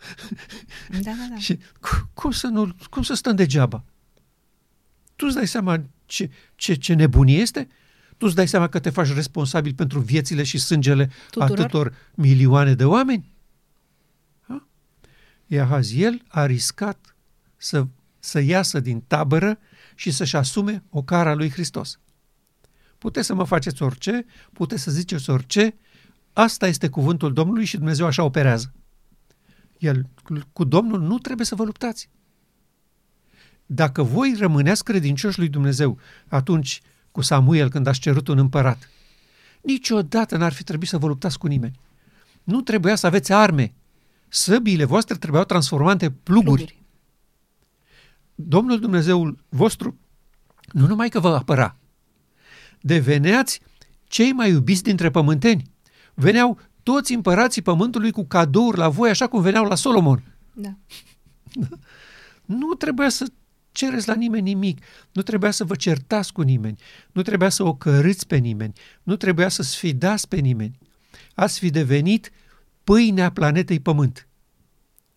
[0.90, 1.38] Da, da, da.
[1.46, 3.84] și cu- cum să, nu, cum să stăm degeaba?
[5.16, 7.68] Tu îți dai seama ce, ce, ce nebunie este?
[8.18, 11.60] Tu îți dai seama că te faci responsabil pentru viețile și sângele Tuturor?
[11.60, 13.36] atâtor milioane de oameni?
[14.42, 14.68] Ha?
[15.48, 17.16] Iahaziel a riscat
[17.58, 17.88] să,
[18.20, 19.60] să iasă din tabără
[19.96, 22.00] și să-și asume o cara lui Hristos.
[22.98, 25.76] Puteți să mă faceți orice, puteți să ziceți orice,
[26.34, 28.74] asta este cuvântul Domnului și Dumnezeu așa operează.
[29.78, 30.08] El,
[30.54, 32.10] cu Domnul nu trebuie să vă luptați.
[33.66, 36.82] Dacă voi rămâneați credincioși lui Dumnezeu atunci
[37.12, 38.90] cu Samuel când ați cerut un împărat,
[39.64, 41.80] Niciodată n-ar fi trebuit să vă luptați cu nimeni.
[42.44, 43.74] Nu trebuia să aveți arme.
[44.28, 46.64] Săbiile voastre trebuiau transformate pluguri.
[46.64, 46.82] pluguri.
[48.36, 49.98] Domnul Dumnezeul vostru
[50.72, 51.78] nu numai că vă apăra,
[52.82, 53.62] deveneați
[54.04, 55.72] cei mai iubiți dintre pământeni.
[56.14, 60.23] Veneau toți împărații pământului cu cadouri la voi, așa cum veneau la Solomon.
[60.53, 60.77] Da.
[62.45, 63.26] Nu trebuia să
[63.72, 66.80] cereți la nimeni nimic, nu trebuia să vă certați cu nimeni,
[67.11, 68.73] nu trebuia să o cărâți pe nimeni,
[69.03, 70.77] nu trebuia să sfidați pe nimeni.
[71.34, 72.31] Ați fi devenit
[72.84, 74.27] pâinea planetei Pământ.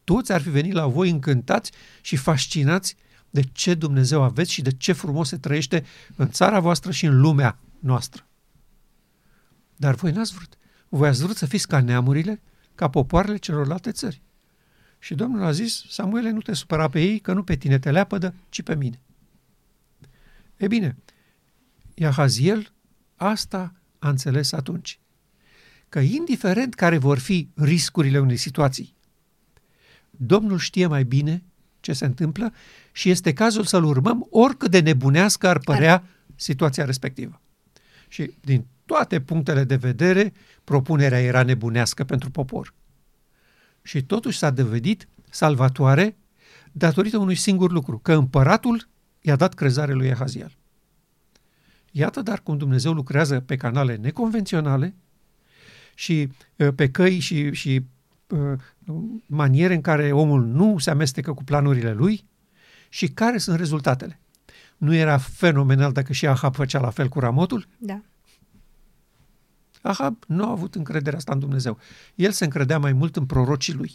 [0.05, 2.97] Toți ar fi venit la voi încântați și fascinați
[3.31, 5.85] de ce Dumnezeu aveți și de ce frumos se trăiește
[6.16, 8.27] în țara voastră și în lumea noastră.
[9.77, 10.56] Dar voi n-ați vrut.
[10.89, 12.41] Voi ați vrut să fiți ca neamurile,
[12.75, 14.23] ca popoarele celorlalte țări.
[14.99, 17.91] Și Domnul a zis, Samuele, nu te supăra pe ei, că nu pe tine te
[17.91, 19.01] leapădă, ci pe mine.
[20.57, 20.97] E bine,
[21.95, 22.73] Iahaziel
[23.17, 24.99] asta a înțeles atunci.
[25.89, 28.95] Că indiferent care vor fi riscurile unei situații,
[30.11, 31.43] Domnul știe mai bine
[31.81, 32.53] ce se întâmplă
[32.93, 36.05] și este cazul să-l urmăm oricât de nebunească ar părea
[36.35, 37.41] situația respectivă.
[38.09, 40.33] Și din toate punctele de vedere,
[40.65, 42.75] propunerea era nebunească pentru popor.
[43.83, 46.17] Și totuși s-a dovedit salvatoare
[46.73, 48.89] datorită unui singur lucru, că împăratul
[49.21, 50.57] i-a dat crezare lui Ehaziel.
[51.91, 54.95] Iată dar cum Dumnezeu lucrează pe canale neconvenționale
[55.95, 57.87] și uh, pe căi și, și
[58.29, 58.61] uh,
[59.27, 62.25] maniere în care omul nu se amestecă cu planurile lui
[62.89, 64.21] și care sunt rezultatele.
[64.77, 67.67] Nu era fenomenal dacă și Ahab făcea la fel cu ramotul?
[67.79, 68.03] Da.
[69.87, 71.79] Ahab nu a avut încrederea asta în Dumnezeu.
[72.15, 73.93] El se încredea mai mult în prorocii lui.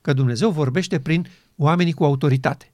[0.00, 1.26] Că Dumnezeu vorbește prin
[1.56, 2.72] oamenii cu autoritate.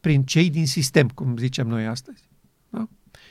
[0.00, 2.22] Prin cei din sistem, cum zicem noi astăzi.
[2.68, 2.88] Da?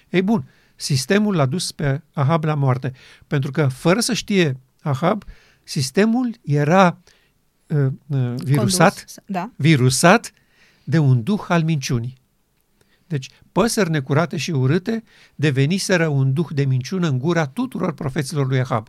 [0.10, 2.94] Ei bun, sistemul l-a dus pe Ahab la moarte.
[3.28, 5.24] Pentru că, fără să știe Ahab,
[5.64, 6.98] sistemul era
[7.68, 9.52] uh, uh, virusat, Condus, da.
[9.56, 10.32] virusat
[10.84, 12.22] de un duh al minciunii.
[13.14, 15.04] Deci, păsări necurate și urâte
[15.36, 18.88] deveniseră un duh de minciună în gura tuturor profeților lui Ahab.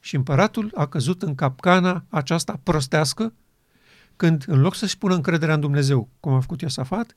[0.00, 3.32] Și împăratul a căzut în capcana aceasta prostească,
[4.16, 7.14] când, în loc să-și pună încrederea în Dumnezeu, cum a făcut Iosafat,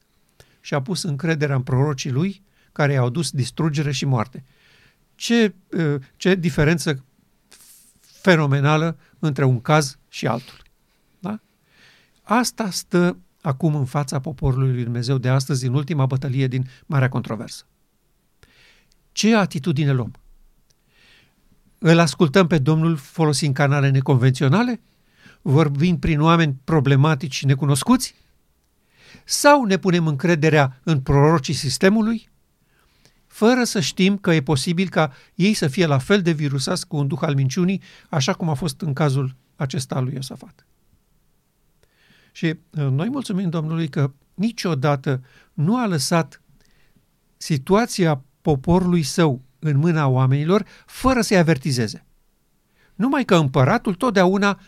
[0.59, 4.43] și-a pus încrederea în prorocii lui, care i-au dus distrugere și moarte.
[5.15, 7.03] Ce, uh, ce diferență
[7.99, 10.61] fenomenală între un caz și altul.
[11.19, 11.39] Da?
[12.23, 17.09] Asta stă acum în fața poporului lui Dumnezeu de astăzi, în ultima bătălie din Marea
[17.09, 17.65] Controversă.
[19.11, 20.13] Ce atitudine luăm?
[21.77, 24.81] Îl ascultăm pe Domnul folosind canale neconvenționale?
[25.41, 28.15] Vorbim prin oameni problematici și necunoscuți?
[29.25, 32.29] Sau ne punem încrederea în prorocii sistemului?
[33.27, 36.95] Fără să știm că e posibil ca ei să fie la fel de virusați cu
[36.97, 40.65] un duh al minciunii, așa cum a fost în cazul acesta al lui Iosafat.
[42.31, 46.41] Și uh, noi mulțumim Domnului că niciodată nu a lăsat
[47.37, 52.05] situația poporului său în mâna oamenilor fără să-i avertizeze.
[52.95, 54.59] Numai că împăratul totdeauna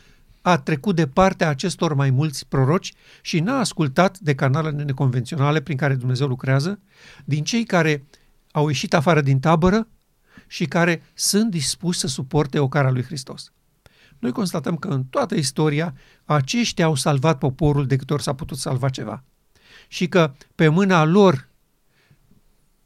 [0.41, 5.77] a trecut de partea acestor mai mulți proroci și n-a ascultat de canalele neconvenționale prin
[5.77, 6.79] care Dumnezeu lucrează,
[7.25, 8.05] din cei care
[8.51, 9.87] au ieșit afară din tabără
[10.47, 13.51] și care sunt dispuși să suporte ocara lui Hristos.
[14.23, 15.95] Noi constatăm că în toată istoria
[16.25, 19.23] aceștia au salvat poporul de câte ori s-a putut salva ceva.
[19.87, 21.49] Și că pe mâna lor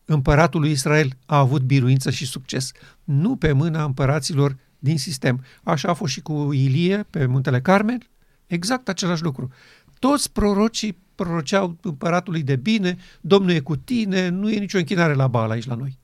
[0.05, 2.71] împăratul lui Israel a avut biruință și succes,
[3.03, 5.43] nu pe mâna împăraților din sistem.
[5.63, 8.09] Așa a fost și cu Ilie pe muntele Carmel,
[8.47, 9.51] exact același lucru.
[9.99, 15.27] Toți prorocii proroceau împăratului de bine, Domnul e cu tine, nu e nicio închinare la
[15.27, 15.97] Baal aici la noi.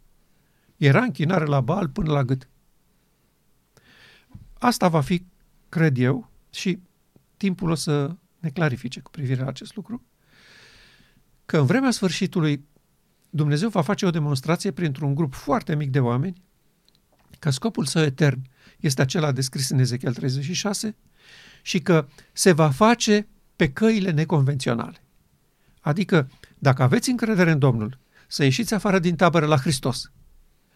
[0.77, 2.47] Era închinare la Baal până la gât.
[4.63, 5.25] Asta va fi,
[5.69, 6.79] cred eu, și
[7.37, 10.03] timpul o să ne clarifice cu privire la acest lucru,
[11.45, 12.65] că în vremea sfârșitului
[13.29, 16.43] Dumnezeu va face o demonstrație printr-un grup foarte mic de oameni
[17.39, 18.41] că scopul său etern
[18.79, 20.95] este acela descris în Ezechiel 36
[21.61, 25.03] și că se va face pe căile neconvenționale.
[25.79, 26.29] Adică,
[26.59, 30.11] dacă aveți încredere în Domnul, să ieșiți afară din tabără la Hristos.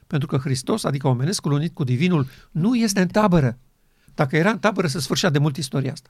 [0.07, 3.59] Pentru că Hristos, adică omenescul unit cu divinul, nu este în tabără.
[4.17, 6.09] Dacă era în tabără, se sfârșea de mult istoria asta.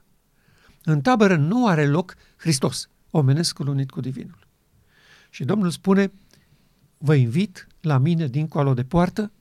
[0.84, 4.46] În tabără nu are loc Hristos, omenescul unit cu divinul.
[5.30, 6.12] Și Domnul spune,
[6.98, 9.32] vă invit la mine dincolo de poartă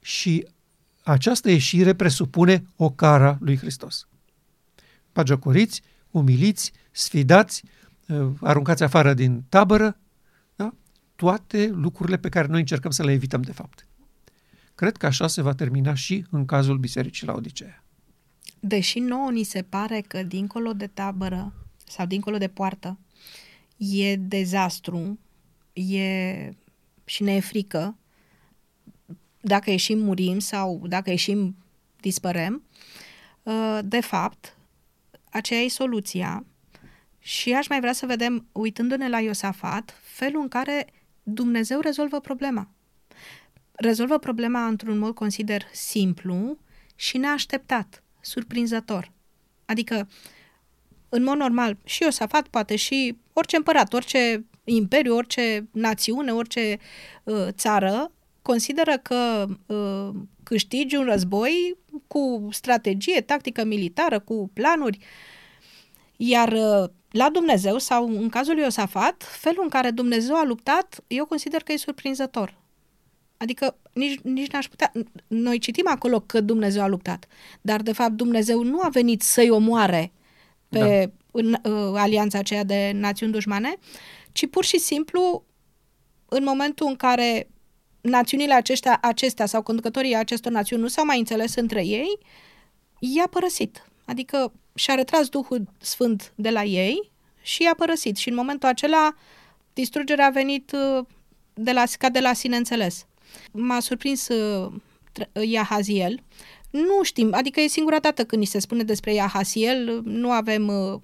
[0.00, 0.46] și
[1.02, 4.08] această ieșire presupune o cara lui Hristos.
[5.12, 7.64] Pagiocoriți, umiliți, sfidați,
[8.08, 9.98] uh, aruncați afară din tabără,
[10.54, 10.74] da?
[11.16, 13.86] toate lucrurile pe care noi încercăm să le evităm de fapt.
[14.76, 17.84] Cred că așa se va termina și în cazul Bisericii la Odiseea.
[18.60, 21.52] Deși nouă ni se pare că dincolo de tabără
[21.86, 22.98] sau dincolo de poartă
[23.76, 25.18] e dezastru,
[25.72, 26.50] e
[27.04, 27.96] și ne e frică,
[29.40, 31.56] dacă ieșim murim sau dacă ieșim
[32.00, 32.62] dispărem,
[33.42, 34.56] uh, de fapt,
[35.30, 36.44] aceea e soluția
[37.18, 40.86] și aș mai vrea să vedem, uitându-ne la Iosafat, felul în care
[41.22, 42.70] Dumnezeu rezolvă problema.
[43.76, 46.58] Rezolvă problema într-un mod, consider, simplu
[46.94, 49.12] și neașteptat, surprinzător.
[49.64, 50.08] Adică,
[51.08, 56.78] în mod normal, și Iosafat poate și orice împărat, orice imperiu, orice națiune, orice
[57.24, 58.10] uh, țară
[58.42, 60.08] consideră că uh,
[60.42, 61.76] câștigi un război
[62.06, 64.98] cu strategie, tactică militară, cu planuri.
[66.16, 71.04] Iar uh, la Dumnezeu, sau în cazul lui Iosafat, felul în care Dumnezeu a luptat,
[71.06, 72.54] eu consider că e surprinzător.
[73.36, 74.92] Adică nici, nici n-aș putea...
[75.26, 77.26] Noi citim acolo că Dumnezeu a luptat,
[77.60, 80.12] dar de fapt Dumnezeu nu a venit să-i omoare
[80.68, 81.12] pe da.
[81.30, 83.76] în, uh, alianța aceea de națiuni dușmane,
[84.32, 85.44] ci pur și simplu
[86.28, 87.48] în momentul în care
[88.00, 92.18] națiunile aceștia, acestea sau conducătorii acestor națiuni nu s-au mai înțeles între ei,
[92.98, 93.88] i-a părăsit.
[94.04, 97.10] Adică și-a retras Duhul Sfânt de la ei
[97.42, 98.16] și i-a părăsit.
[98.16, 99.14] Și în momentul acela
[99.72, 101.04] distrugerea a venit uh,
[101.54, 103.06] de la, ca de la sine înțeles.
[103.52, 104.72] M-a surprins uh,
[105.44, 106.22] Iahaziel.
[106.70, 111.00] Nu știm, adică e singura dată când ni se spune despre Iahaziel, nu avem uh,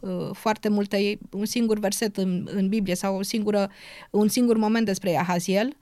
[0.00, 3.70] uh, foarte multe, un singur verset în, în Biblie sau o singură,
[4.10, 5.76] un singur moment despre Iahaziel.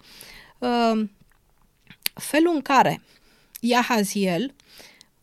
[0.58, 1.08] Uh,
[2.14, 3.02] felul în care
[3.60, 4.54] Iahaziel,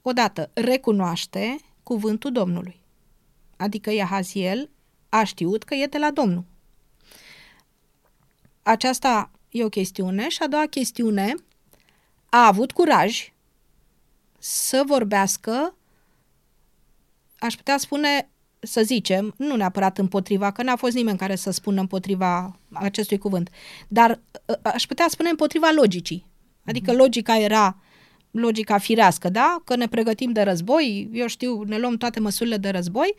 [0.02, 2.80] odată, recunoaște cuvântul Domnului.
[3.58, 4.70] Adică Iahaziel
[5.10, 6.44] a știut că e de la Domnul.
[8.64, 11.36] Aceasta e o chestiune și a doua chestiune
[12.30, 13.32] a avut curaj
[14.40, 15.76] să vorbească,
[17.40, 21.80] aș putea spune, să zicem, nu neapărat împotriva, că n-a fost nimeni care să spună
[21.80, 23.50] împotriva acestui cuvânt,
[23.88, 24.20] dar
[24.50, 26.26] ă, aș putea spune împotriva logicii.
[26.66, 27.00] Adică mhm.
[27.00, 27.78] logica era
[28.32, 29.62] logica firească, da?
[29.66, 33.16] Că ne pregătim de război, eu știu, ne luăm toate măsurile de război,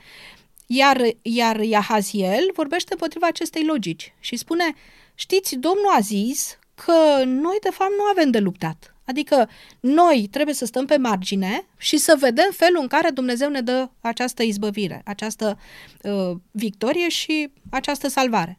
[0.66, 4.74] iar, iar Iahaziel vorbește împotriva acestei logici și spune,
[5.20, 8.94] știți, Domnul a zis că noi de fapt nu avem de luptat.
[9.04, 9.48] Adică
[9.80, 13.88] noi trebuie să stăm pe margine și să vedem felul în care Dumnezeu ne dă
[14.00, 15.58] această izbăvire, această
[16.02, 18.58] uh, victorie și această salvare.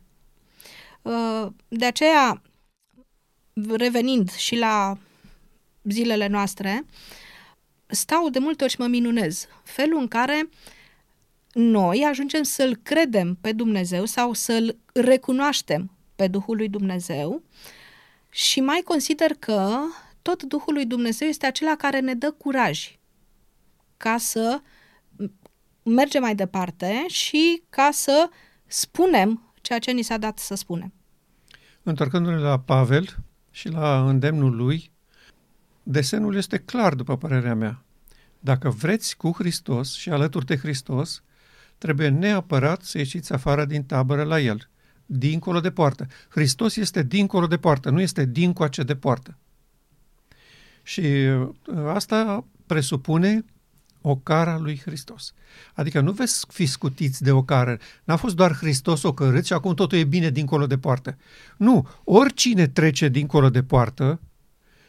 [1.01, 2.41] Uh, de aceea,
[3.69, 4.97] revenind și la
[5.83, 6.85] zilele noastre,
[7.85, 9.47] stau de multe ori și mă minunez.
[9.63, 10.49] Felul în care
[11.53, 15.91] noi ajungem să-L credem pe Dumnezeu sau să-L recunoaștem
[16.21, 17.43] pe Duhul lui Dumnezeu
[18.29, 19.77] și mai consider că
[20.21, 22.97] tot Duhul lui Dumnezeu este acela care ne dă curaj
[23.97, 24.61] ca să
[25.83, 28.29] mergem mai departe și ca să
[28.65, 30.93] spunem ceea ce ni s-a dat să spunem.
[31.83, 33.17] Întorcându-ne la Pavel
[33.51, 34.91] și la îndemnul lui,
[35.83, 37.83] desenul este clar, după părerea mea.
[38.39, 41.23] Dacă vreți cu Hristos și alături de Hristos,
[41.77, 44.69] trebuie neapărat să ieșiți afară din tabără la El,
[45.11, 46.07] dincolo de poartă.
[46.29, 49.37] Hristos este dincolo de poartă, nu este dincoace de poartă.
[50.83, 51.49] Și uh,
[51.87, 53.45] asta presupune
[54.01, 55.33] o cara lui Hristos.
[55.73, 57.79] Adică nu veți fi scutiți de o cară.
[58.03, 61.17] N-a fost doar Hristos ocărât și acum totul e bine dincolo de poartă.
[61.57, 64.19] Nu, oricine trece dincolo de poartă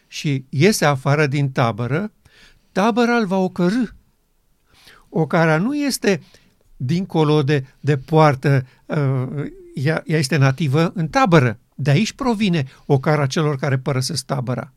[0.09, 2.13] și iese afară din tabără,
[2.73, 3.85] tabăra îl va ocărâ.
[5.09, 6.23] Ocara nu este
[6.77, 9.45] dincolo de, de poartă, uh,
[9.75, 11.59] ea, ea este nativă în tabără.
[11.75, 14.73] De aici provine ocara celor care părăsesc tabăra.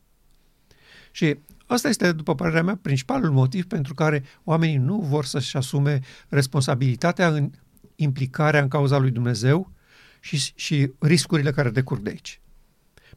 [1.10, 6.00] Și asta este, după părerea mea, principalul motiv pentru care oamenii nu vor să-și asume
[6.28, 7.50] responsabilitatea în
[7.96, 9.72] implicarea în cauza lui Dumnezeu
[10.20, 12.40] și, și riscurile care decurg de aici.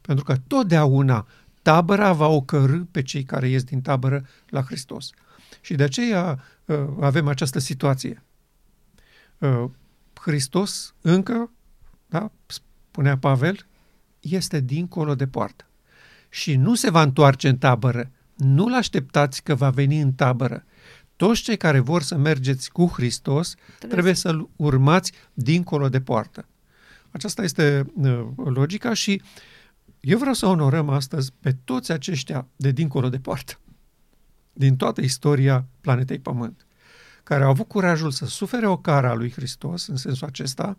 [0.00, 1.26] Pentru că totdeauna
[1.62, 5.10] tabăra va ocărâ pe cei care ies din tabără la Hristos.
[5.60, 8.22] Și de aceea uh, avem această situație.
[9.38, 9.64] Uh,
[10.20, 11.50] Hristos încă,
[12.10, 13.66] da, spunea Pavel,
[14.20, 15.64] este dincolo de poartă
[16.28, 18.10] și nu se va întoarce în tabără.
[18.36, 20.64] Nu-l așteptați că va veni în tabără.
[21.16, 26.48] Toți cei care vor să mergeți cu Hristos trebuie, trebuie să-L urmați dincolo de poartă.
[27.10, 29.22] Aceasta este uh, logica și
[30.00, 33.58] eu vreau să onorăm astăzi pe toți aceștia de dincolo de poartă,
[34.52, 36.66] din toată istoria planetei Pământ,
[37.22, 40.78] care au avut curajul să sufere o cara lui Hristos, în sensul acesta,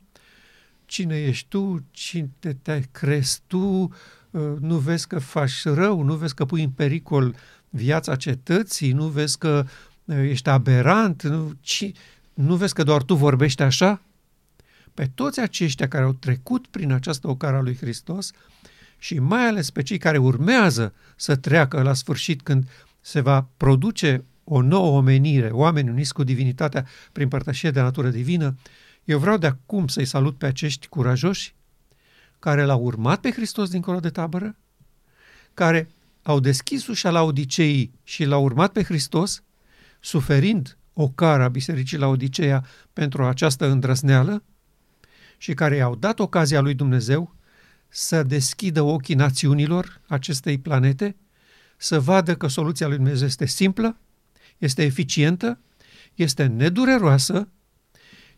[0.91, 2.29] cine ești tu, cine
[2.61, 7.35] te crezi tu, uh, nu vezi că faci rău, nu vezi că pui în pericol
[7.69, 9.65] viața cetății, nu vezi că
[10.05, 11.91] uh, ești aberant, nu, ci,
[12.33, 14.01] nu vezi că doar tu vorbești așa?
[14.93, 18.31] Pe toți aceștia care au trecut prin această ocară a lui Hristos
[18.97, 22.69] și mai ales pe cei care urmează să treacă la sfârșit când
[23.01, 28.55] se va produce o nouă omenire, oameni uniți cu divinitatea prin părtășie de natură divină,
[29.03, 31.55] eu vreau de acum să-i salut pe acești curajoși
[32.39, 34.57] care l-au urmat pe Hristos dincolo de tabără,
[35.53, 35.89] care
[36.21, 39.43] au deschis ușa la Odiceii și l-au urmat pe Hristos,
[39.99, 44.43] suferind o cara Bisericii la Odiceea pentru această îndrăzneală
[45.37, 47.35] și care i-au dat ocazia lui Dumnezeu
[47.87, 51.15] să deschidă ochii națiunilor acestei planete,
[51.77, 53.97] să vadă că soluția lui Dumnezeu este simplă,
[54.57, 55.59] este eficientă,
[56.15, 57.47] este nedureroasă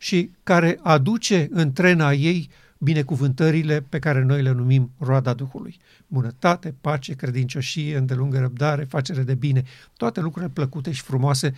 [0.03, 5.77] și care aduce în trena ei binecuvântările pe care noi le numim roada Duhului.
[6.07, 9.63] Bunătate, pace, credincioșie, îndelungă răbdare, facere de bine,
[9.97, 11.53] toate lucrurile plăcute și frumoase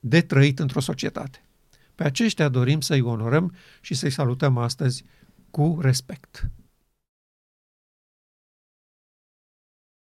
[0.00, 1.42] de trăit într-o societate.
[1.94, 5.04] Pe aceștia dorim să-i onorăm și să-i salutăm astăzi
[5.50, 6.50] cu respect.